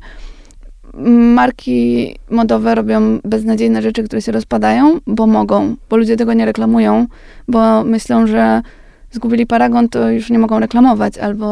[1.34, 7.06] Marki modowe robią beznadziejne rzeczy, które się rozpadają, bo mogą, bo ludzie tego nie reklamują,
[7.48, 8.62] bo myślą, że
[9.10, 11.46] zgubili paragon, to już nie mogą reklamować, albo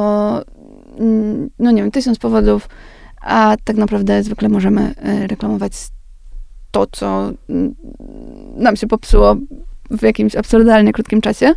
[0.98, 2.68] mm, no nie wiem, tysiąc powodów,
[3.20, 5.72] a tak naprawdę zwykle możemy e, reklamować
[6.70, 7.74] to, co mm,
[8.56, 9.36] nam się popsuło
[9.90, 11.54] w jakimś absurdalnie krótkim czasie.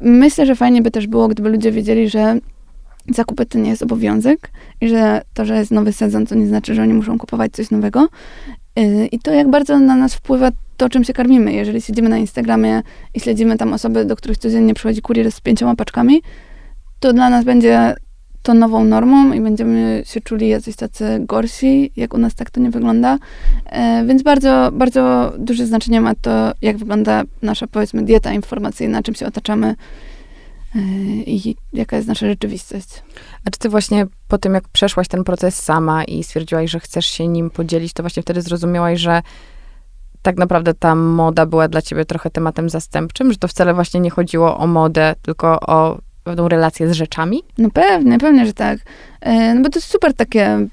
[0.00, 2.38] Myślę, że fajnie by też było, gdyby ludzie wiedzieli, że
[3.08, 4.50] zakupy to nie jest obowiązek
[4.80, 7.70] i że to, że jest nowy sezon, to nie znaczy, że oni muszą kupować coś
[7.70, 8.08] nowego.
[8.76, 11.52] Yy, I to, jak bardzo na nas wpływa to, czym się karmimy.
[11.52, 12.82] Jeżeli siedzimy na Instagramie
[13.14, 16.22] i śledzimy tam osoby, do których codziennie przychodzi kurier z pięcioma paczkami,
[17.00, 17.94] to dla nas będzie
[18.42, 22.60] to nową normą i będziemy się czuli jacyś tacy gorsi, jak u nas tak to
[22.60, 23.18] nie wygląda.
[23.66, 29.14] E, więc bardzo, bardzo duże znaczenie ma to, jak wygląda nasza, powiedzmy, dieta informacyjna, czym
[29.14, 29.74] się otaczamy
[31.26, 33.02] i jaka jest nasza rzeczywistość.
[33.44, 37.06] A czy ty właśnie po tym, jak przeszłaś ten proces sama i stwierdziłaś, że chcesz
[37.06, 39.22] się nim podzielić, to właśnie wtedy zrozumiałaś, że
[40.22, 44.10] tak naprawdę ta moda była dla ciebie trochę tematem zastępczym, że to wcale właśnie nie
[44.10, 47.42] chodziło o modę, tylko o pewną relację z rzeczami?
[47.58, 48.78] No pewnie, pewnie, że tak.
[49.20, 50.66] E, No bo to jest super takie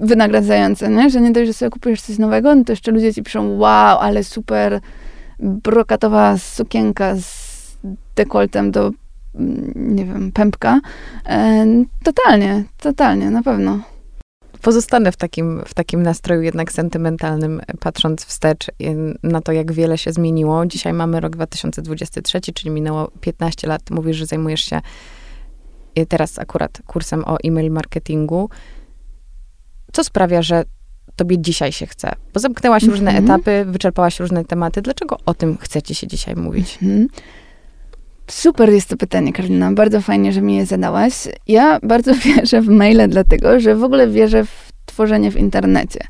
[0.00, 1.10] wynagradzające, nie?
[1.10, 3.98] że nie dość, że sobie kupujesz coś nowego, no to jeszcze ludzie ci piszą, wow,
[3.98, 4.80] ale super
[5.38, 7.58] brokatowa sukienka z
[8.16, 8.90] dekoltem do,
[9.74, 10.80] nie wiem, pępka.
[11.26, 11.66] E,
[12.04, 13.80] Totalnie, totalnie, na pewno.
[14.62, 18.66] Pozostanę w takim, w takim nastroju jednak sentymentalnym, patrząc wstecz
[19.22, 20.66] na to, jak wiele się zmieniło.
[20.66, 23.90] Dzisiaj mamy rok 2023, czyli minęło 15 lat.
[23.90, 24.80] Mówisz, że zajmujesz się
[25.98, 28.50] y, teraz akurat kursem o e-mail marketingu.
[29.92, 30.64] Co sprawia, że
[31.16, 32.12] tobie dzisiaj się chce?
[32.34, 33.24] Bo zamknęłaś różne Mhm.
[33.24, 34.82] etapy, wyczerpałaś różne tematy.
[34.82, 36.78] Dlaczego o tym chcecie się dzisiaj mówić?
[36.82, 37.08] Mhm.
[38.30, 39.72] Super jest to pytanie, Karolina.
[39.72, 41.12] Bardzo fajnie, że mi je zadałaś.
[41.46, 46.00] Ja bardzo wierzę w maile, dlatego że w ogóle wierzę w tworzenie w internecie.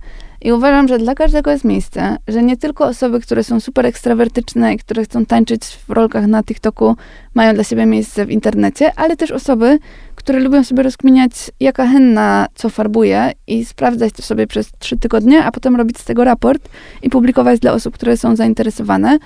[0.42, 4.74] I uważam, że dla każdego jest miejsce, że nie tylko osoby, które są super ekstrawertyczne
[4.74, 6.96] i które chcą tańczyć w rolkach na TikToku,
[7.34, 9.78] mają dla siebie miejsce w internecie, ale też osoby,
[10.14, 15.44] które lubią sobie rozkminiać, jaka henna co farbuje i sprawdzać to sobie przez trzy tygodnie,
[15.44, 16.68] a potem robić z tego raport
[17.02, 19.18] i publikować dla osób, które są zainteresowane.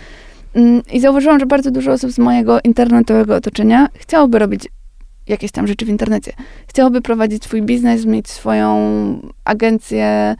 [0.54, 4.68] Mm, I zauważyłam, że bardzo dużo osób z mojego internetowego otoczenia chciałoby robić
[5.28, 6.32] jakieś tam rzeczy w internecie.
[6.66, 8.76] Chciałoby prowadzić swój biznes, mieć swoją
[9.44, 10.34] agencję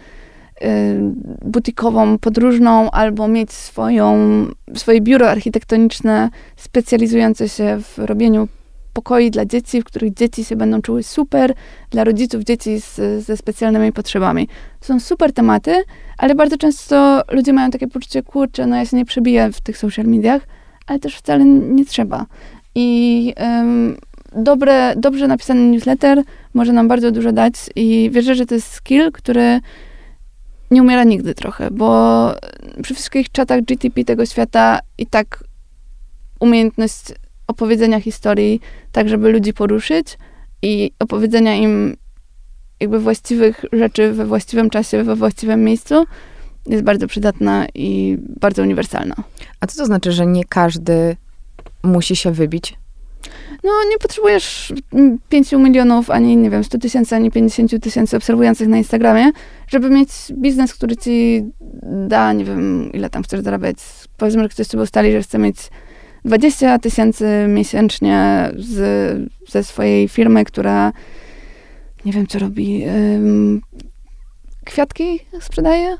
[0.62, 0.66] y,
[1.44, 4.16] butikową, podróżną, albo mieć swoją,
[4.74, 8.48] swoje biuro architektoniczne specjalizujące się w robieniu
[8.92, 11.54] pokoi dla dzieci, w których dzieci się będą czuły super,
[11.90, 14.48] dla rodziców dzieci z, ze specjalnymi potrzebami.
[14.80, 15.82] Są super tematy,
[16.18, 19.78] ale bardzo często ludzie mają takie poczucie, kurczę, no ja się nie przebiję w tych
[19.78, 20.42] social mediach,
[20.86, 22.26] ale też wcale nie trzeba.
[22.74, 23.96] I em,
[24.36, 26.22] dobre, dobrze napisany newsletter
[26.54, 29.60] może nam bardzo dużo dać i wierzę, że to jest skill, który
[30.70, 32.32] nie umiera nigdy trochę, bo
[32.82, 35.44] przy wszystkich czatach GTP tego świata i tak
[36.40, 37.02] umiejętność
[37.52, 38.60] opowiedzenia historii,
[38.92, 40.18] tak żeby ludzi poruszyć
[40.62, 41.96] i opowiedzenia im
[42.80, 46.04] jakby właściwych rzeczy we właściwym czasie, we właściwym miejscu,
[46.66, 49.14] jest bardzo przydatna i bardzo uniwersalna.
[49.60, 51.16] A co to znaczy, że nie każdy
[51.82, 52.76] musi się wybić?
[53.64, 54.72] No, nie potrzebujesz
[55.28, 59.30] 5 milionów, ani nie wiem, 100 tysięcy, ani 50 tysięcy obserwujących na Instagramie,
[59.68, 61.44] żeby mieć biznes, który ci
[62.08, 63.76] da, nie wiem, ile tam chcesz zarabiać.
[64.16, 65.56] Powiedzmy, że ktoś sobie ustali, że chce mieć
[66.24, 70.92] 20 tysięcy miesięcznie z, ze swojej firmy, która
[72.04, 72.84] nie wiem, co robi.
[74.64, 75.98] Kwiatki sprzedaje?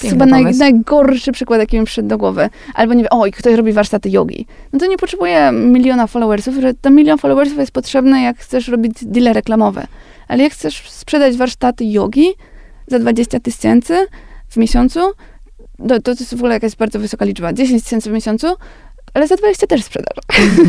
[0.00, 2.50] To chyba naj, najgorszy przykład, jaki mi przyszedł do głowy.
[2.74, 4.46] Albo nie wiem, o, i ktoś robi warsztaty jogi.
[4.72, 8.92] No to nie potrzebuje miliona followersów, że ten milion followersów jest potrzebny, jak chcesz robić
[9.02, 9.86] deale reklamowe.
[10.28, 12.26] Ale jak chcesz sprzedać warsztaty jogi
[12.86, 14.06] za 20 tysięcy
[14.48, 15.00] w miesiącu,
[15.88, 17.52] to, to jest w ogóle jakaś bardzo wysoka liczba.
[17.52, 18.46] 10 tysięcy w miesiącu,
[19.14, 20.16] ale za 20 też sprzedasz.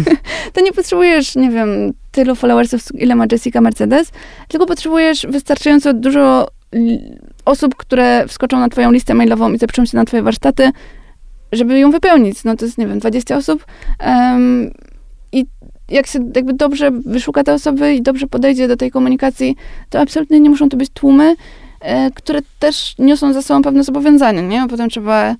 [0.54, 4.12] to nie potrzebujesz, nie wiem, tylu followersów, ile ma Jessica Mercedes,
[4.48, 6.48] tylko potrzebujesz wystarczająco dużo
[7.46, 10.72] osób, które wskoczą na twoją listę mailową i zapiszą się na twoje warsztaty,
[11.52, 12.44] żeby ją wypełnić.
[12.44, 13.66] No to jest, nie wiem, 20 osób.
[14.06, 14.72] Um,
[15.32, 15.46] I
[15.90, 19.56] jak się jakby dobrze wyszuka te osoby i dobrze podejdzie do tej komunikacji,
[19.90, 21.36] to absolutnie nie muszą to być tłumy,
[21.80, 24.68] e, które też niosą za sobą pewne zobowiązania, nie?
[24.70, 25.36] Potem trzeba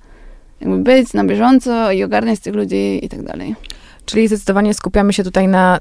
[0.60, 3.54] jakby być na bieżąco i ogarniać tych ludzi i tak dalej.
[4.04, 5.78] Czyli zdecydowanie skupiamy się tutaj na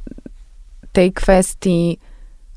[0.91, 1.99] tej kwestii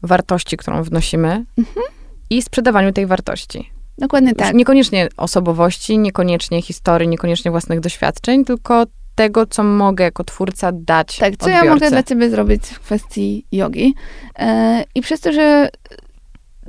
[0.02, 1.86] wartości, którą wnosimy mhm.
[2.30, 3.70] i sprzedawaniu tej wartości.
[3.98, 4.54] Dokładnie tak.
[4.54, 11.36] Niekoniecznie osobowości, niekoniecznie historii, niekoniecznie własnych doświadczeń, tylko tego, co mogę jako twórca dać Tak,
[11.36, 11.66] co odbiorcy.
[11.66, 13.94] ja mogę dla ciebie zrobić w kwestii jogi.
[14.38, 14.46] Yy,
[14.94, 15.68] I przez to, że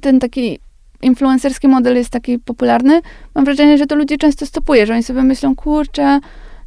[0.01, 0.59] ten taki
[1.01, 3.01] influencerski model jest taki popularny,
[3.35, 6.19] mam wrażenie, że to ludzie często stopuje, że oni sobie myślą, kurczę,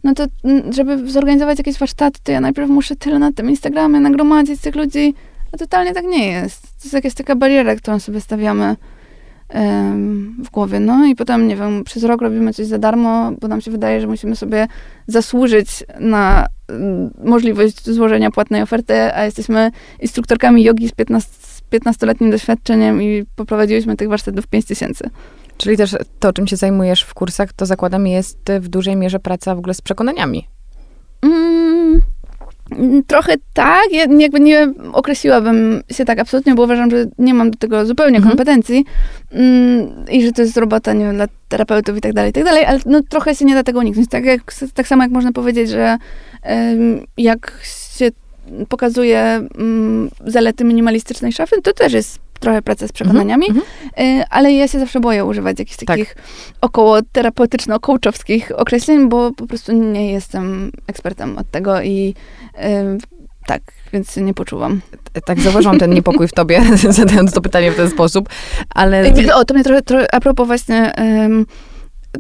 [0.05, 0.25] no to
[0.71, 5.15] żeby zorganizować jakieś warsztaty, to ja najpierw muszę tyle na tym Instagramie nagromadzić tych ludzi,
[5.53, 6.63] a totalnie tak nie jest.
[6.63, 8.77] To jest jakaś taka bariera, którą sobie stawiamy
[10.39, 10.81] w głowie.
[10.81, 14.01] No i potem, nie wiem, przez rok robimy coś za darmo, bo nam się wydaje,
[14.01, 14.69] że musimy sobie
[15.07, 16.47] zasłużyć na
[17.25, 19.71] możliwość złożenia płatnej oferty, a jesteśmy
[20.01, 21.31] instruktorkami jogi z 15
[21.71, 25.11] 15-letnim doświadczeniem i poprowadziłyśmy tych warsztatów 5 tysięcy.
[25.57, 29.55] Czyli też to, czym się zajmujesz w kursach, to zakładam jest w dużej mierze praca
[29.55, 30.47] w ogóle z przekonaniami.
[31.23, 32.01] Mm,
[33.07, 33.93] trochę tak.
[33.93, 38.17] Ja jakby nie określiłabym się tak absolutnie, bo uważam, że nie mam do tego zupełnie
[38.17, 38.31] mhm.
[38.31, 38.85] kompetencji
[39.33, 42.45] mm, i że to jest robota, nie wiem, dla terapeutów i tak dalej, i tak
[42.45, 44.09] dalej, ale no, trochę się nie da tego uniknąć.
[44.09, 45.99] Tak, jak, tak samo jak można powiedzieć, że
[47.17, 47.61] jak
[47.97, 48.11] się
[48.69, 49.21] pokazuje
[49.59, 54.25] mm, zalety minimalistycznej szafy, to też jest trochę praca z przekonaniami, mm -hmm.
[54.31, 55.87] ale ja się zawsze boję używać jakichś tak.
[55.87, 56.25] takich tak.
[56.61, 62.15] około terapeutyczno-coachowskich określeń, bo po prostu nie jestem ekspertem od tego i
[62.55, 62.99] y,
[63.47, 64.81] tak, więc nie poczuwam.
[65.25, 68.29] Tak, zauważyłam ten niepokój w tobie, zadając to pytanie w ten sposób,
[68.75, 69.13] ale...
[69.35, 70.93] O, to mnie trochę, trochę a propos właśnie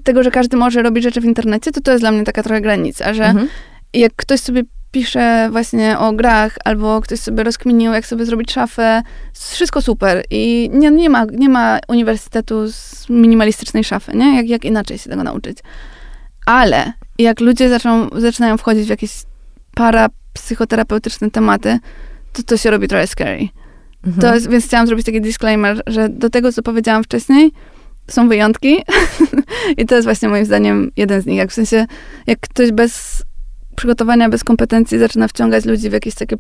[0.05, 2.61] tego, że każdy może robić rzeczy w internecie, to to jest dla mnie taka trochę
[2.61, 3.47] granica, że -hmm.
[3.95, 9.03] Jak ktoś sobie pisze właśnie o grach, albo ktoś sobie rozkminił, jak sobie zrobić szafę.
[9.35, 10.25] Wszystko super.
[10.31, 14.37] I nie, nie, ma, nie ma uniwersytetu z minimalistycznej szafy, nie?
[14.37, 15.59] Jak, jak inaczej się tego nauczyć.
[16.47, 19.11] Ale jak ludzie zaczną, zaczynają wchodzić w jakieś
[19.75, 21.79] parapsychoterapeutyczne tematy,
[22.33, 23.49] to to się robi trochę scary.
[24.07, 24.21] Mhm.
[24.21, 27.53] To jest, więc chciałam zrobić taki disclaimer, że do tego, co powiedziałam wcześniej,
[28.09, 28.83] są wyjątki.
[29.79, 31.39] I to jest właśnie moim zdaniem jeden z nich.
[31.39, 31.87] Jak w sensie,
[32.27, 33.23] jak ktoś bez
[33.81, 36.37] przygotowania bez kompetencji zaczyna wciągać ludzi w jakieś takie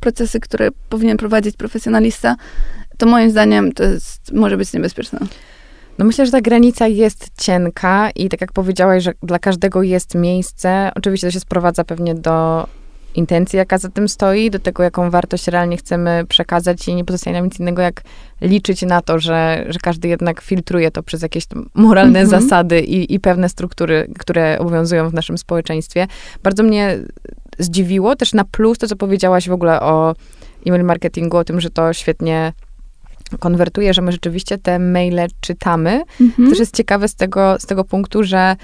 [0.00, 2.36] procesy, które powinien prowadzić profesjonalista,
[2.98, 5.18] to moim zdaniem to jest, może być niebezpieczne.
[5.98, 10.14] No myślę, że ta granica jest cienka i tak jak powiedziałaś, że dla każdego jest
[10.14, 10.90] miejsce.
[10.94, 12.66] Oczywiście to się sprowadza pewnie do
[13.18, 17.36] intencji, jaka za tym stoi, do tego, jaką wartość realnie chcemy przekazać i nie pozostaje
[17.36, 18.02] nam nic innego, jak
[18.40, 21.44] liczyć na to, że, że każdy jednak filtruje to przez jakieś
[21.74, 22.42] moralne mhm.
[22.42, 26.06] zasady i, i pewne struktury, które obowiązują w naszym społeczeństwie.
[26.42, 26.98] Bardzo mnie
[27.58, 30.14] zdziwiło też na plus to, co powiedziałaś w ogóle o
[30.66, 32.52] e-mail marketingu, o tym, że to świetnie
[33.40, 36.02] konwertuje, że my rzeczywiście te maile czytamy.
[36.20, 36.44] Mhm.
[36.44, 38.56] To też jest ciekawe z tego, z tego punktu, że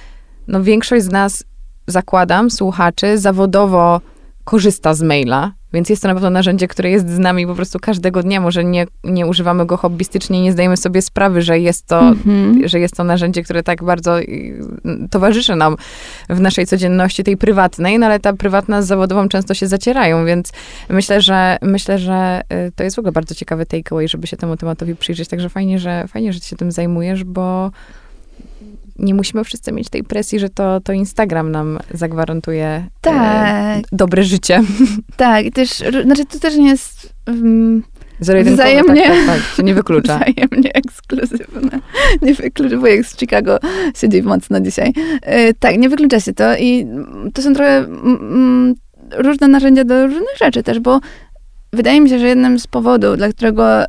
[0.49, 1.45] no większość z nas,
[1.87, 4.01] zakładam, słuchaczy, zawodowo
[4.45, 7.79] korzysta z maila, więc jest to na pewno narzędzie, które jest z nami po prostu
[7.79, 8.41] każdego dnia.
[8.41, 12.69] Może nie, nie używamy go hobbystycznie, nie zdajemy sobie sprawy, że jest, to, mm-hmm.
[12.69, 14.65] że jest to narzędzie, które tak bardzo y,
[15.11, 15.77] towarzyszy nam
[16.29, 20.53] w naszej codzienności, tej prywatnej, no ale ta prywatna z zawodową często się zacierają, więc
[20.89, 24.57] myślę, że myślę, że y, to jest w ogóle bardzo ciekawy takeaway, żeby się temu
[24.57, 25.29] tematowi przyjrzeć.
[25.29, 27.71] Także fajnie, że fajnie, że ty się tym zajmujesz, bo
[28.99, 33.85] nie musimy wszyscy mieć tej presji, że to, to Instagram nam zagwarantuje e, Tak.
[33.93, 34.63] dobre życie.
[35.17, 35.71] Tak, i też,
[36.05, 37.83] znaczy to też nie jest um,
[38.21, 39.03] Wzajemnie.
[39.03, 40.19] Tak, tak, tak, nie wyklucza.
[40.19, 41.81] wzajemnie ekskluzywne.
[42.23, 43.59] Nie wyklucza, wujek z Chicago
[43.97, 44.93] siedzi mocno dzisiaj.
[45.23, 46.87] E, tak, nie wyklucza się to i
[47.35, 48.75] to są trochę mm,
[49.13, 51.01] różne narzędzia do różnych rzeczy też, bo
[51.73, 53.85] wydaje mi się, że jednym z powodów, dla którego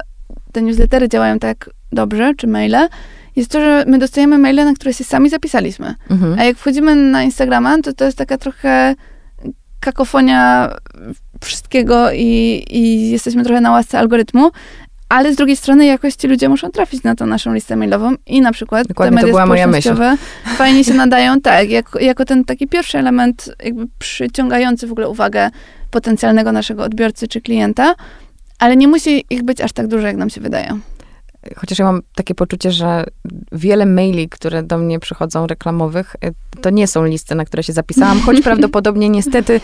[0.51, 2.88] te newslettery działają tak dobrze, czy maile,
[3.36, 5.95] jest to, że my dostajemy maile, na które się sami zapisaliśmy.
[6.09, 6.39] Mhm.
[6.39, 8.95] A jak wchodzimy na Instagrama, to to jest taka trochę
[9.79, 10.71] kakofonia
[11.43, 14.51] wszystkiego i, i jesteśmy trochę na łasce algorytmu.
[15.09, 18.41] Ale z drugiej strony jakoś ci ludzie muszą trafić na tą naszą listę mailową i
[18.41, 19.81] na przykład Dokładnie, te to media była myśl.
[19.81, 20.17] społecznościowe
[20.57, 25.49] fajnie się nadają, tak, jako, jako ten taki pierwszy element jakby przyciągający w ogóle uwagę
[25.91, 27.95] potencjalnego naszego odbiorcy czy klienta,
[28.59, 30.79] ale nie musi ich być aż tak dużo, jak nam się wydaje.
[31.56, 33.04] Chociaż ja mam takie poczucie, że
[33.52, 37.74] wiele maili, które do mnie przychodzą reklamowych, y, to nie są listy, na które się
[37.74, 39.62] zapisałam, choć prawdopodobnie niestety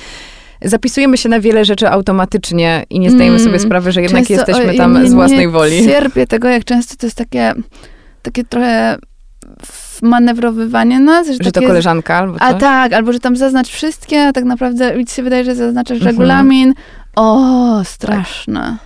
[0.61, 3.47] zapisujemy się na wiele rzeczy automatycznie i nie zdajemy Mm.
[3.47, 5.85] sobie sprawy, że jednak Często, jesteśmy o, tam nie- z własnej nie woli.
[5.85, 7.53] cierpię tego, jak często to jest takie,
[8.21, 8.97] takie trochę
[10.01, 12.41] manewrowywanie nas, że, Że to koleżanka albo coś.
[12.49, 15.97] A tak, albo że tam zaznacz wszystkie, a tak naprawdę mi się wydaje, że zaznaczasz
[15.97, 16.11] Mhm.
[16.15, 16.73] regulamin.
[17.15, 18.77] O, straszne.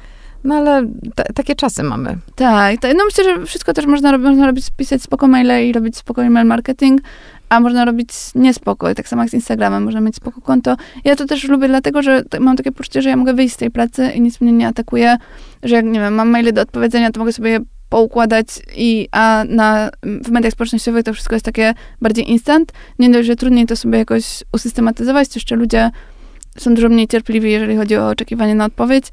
[0.45, 2.17] No ale ta, takie czasy mamy.
[2.35, 5.73] Tak, tak, no myślę, że wszystko też można robić, można robić, pisać spoko maile i
[5.73, 7.01] robić spoko email marketing,
[7.49, 8.95] a można robić niespoko.
[8.95, 10.77] Tak samo jak z Instagramem, można mieć spoko konto.
[11.03, 13.57] Ja to też lubię dlatego, że t- mam takie poczucie, że ja mogę wyjść z
[13.57, 15.17] tej pracy i nic mnie nie atakuje,
[15.63, 19.43] że jak, nie wiem, mam maile do odpowiedzenia, to mogę sobie je poukładać i, a
[19.49, 22.71] na, w mediach społecznościowych to wszystko jest takie bardziej instant.
[22.99, 25.91] Nie dość, że trudniej to sobie jakoś usystematyzować, to jeszcze ludzie
[26.57, 29.05] są dużo mniej cierpliwi, jeżeli chodzi o oczekiwanie na odpowiedź,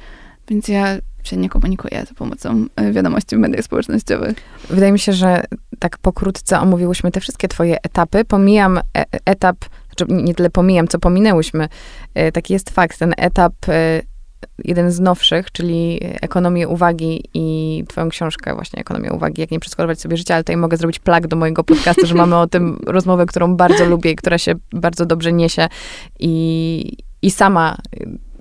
[0.48, 0.96] więc ja
[1.28, 4.36] się nie komunikuję za pomocą y, wiadomości w mediach społecznościowych.
[4.70, 5.44] Wydaje mi się, że
[5.78, 8.24] tak pokrótce omówiłyśmy te wszystkie twoje etapy.
[8.24, 9.56] Pomijam e- etap,
[9.86, 11.68] znaczy nie tyle pomijam, co pominęłyśmy.
[12.14, 14.02] E, Taki jest fakt, ten etap, e,
[14.64, 20.00] jeden z nowszych, czyli ekonomię uwagi i twoją książkę właśnie Ekonomia uwagi, jak nie przeskorować
[20.00, 23.26] sobie życie, ale tutaj mogę zrobić plak do mojego podcastu, że mamy o tym rozmowę,
[23.26, 25.68] którą bardzo lubię i która się bardzo dobrze niesie
[26.20, 27.76] i, i sama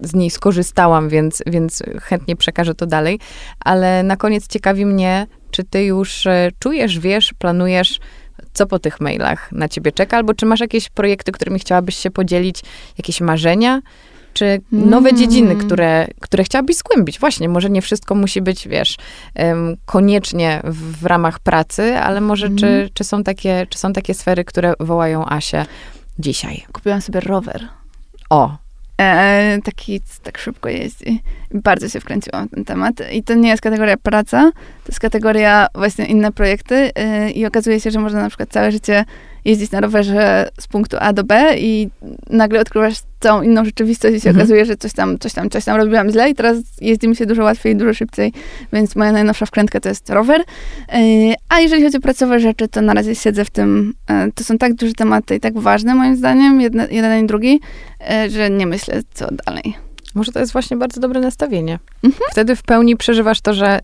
[0.01, 3.19] z niej skorzystałam, więc, więc chętnie przekażę to dalej.
[3.59, 7.99] Ale na koniec ciekawi mnie, czy ty już e, czujesz, wiesz, planujesz,
[8.53, 12.11] co po tych mailach na ciebie czeka, albo czy masz jakieś projekty, którymi chciałabyś się
[12.11, 12.61] podzielić,
[12.97, 13.81] jakieś marzenia,
[14.33, 15.21] czy nowe Mm.
[15.21, 17.19] dziedziny, które, które chciałabyś zgłębić?
[17.19, 18.97] Właśnie, może nie wszystko musi być, wiesz,
[19.35, 22.89] em, koniecznie w, w ramach pracy, ale może czy, Mhm.
[22.93, 25.65] czy, są takie, czy są takie sfery, które wołają Asię
[26.19, 26.63] dzisiaj?
[26.71, 27.67] Kupiłam sobie rower.
[28.29, 28.57] O,
[29.01, 31.21] E, taki tak szybko jeździ.
[31.53, 32.93] Bardzo się wkręciłam w ten temat.
[33.11, 36.91] I to nie jest kategoria praca, to jest kategoria właśnie inne projekty.
[36.95, 39.05] E, I okazuje się, że można na przykład całe życie
[39.45, 41.89] jeździć na rowerze z punktu A do B i
[42.29, 44.41] nagle odkrywasz całą inną rzeczywistość i się Mhm.
[44.41, 47.25] okazuje, że coś tam, coś tam, coś tam robiłam źle i teraz jeździ mi się
[47.25, 48.33] dużo łatwiej i dużo szybciej,
[48.73, 50.41] więc moja najnowsza wkrętka to jest rower.
[50.41, 50.95] E,
[51.49, 54.57] A jeżeli chodzi o pracowe rzeczy, to na razie siedzę w tym, e, to są
[54.57, 57.59] tak duże tematy i tak ważne moim zdaniem, jedne, jeden i drugi,
[58.09, 59.75] e, że nie myślę, co dalej.
[60.15, 61.79] Może to jest właśnie bardzo dobre nastawienie.
[62.03, 62.23] Mhm.
[62.31, 63.79] Wtedy w pełni przeżywasz to, że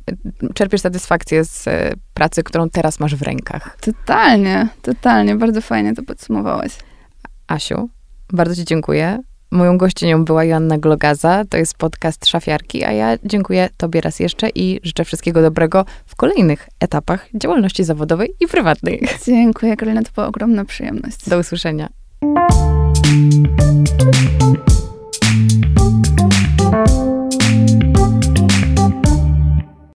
[0.53, 3.77] czerpiesz satysfakcję z e, pracy, którą teraz masz w rękach.
[3.81, 6.71] Totalnie, totalnie, bardzo fajnie to podsumowałaś.
[7.47, 7.89] Asiu,
[8.33, 9.19] bardzo ci dziękuję.
[9.51, 14.49] Moją gościnią była Joanna Glogaza, to jest podcast Szafiarki, a ja dziękuję tobie raz jeszcze
[14.49, 19.01] i życzę wszystkiego dobrego w kolejnych etapach działalności zawodowej i prywatnej.
[19.25, 21.29] Dziękuję, Karolina, to była ogromna przyjemność.
[21.29, 21.89] Do usłyszenia.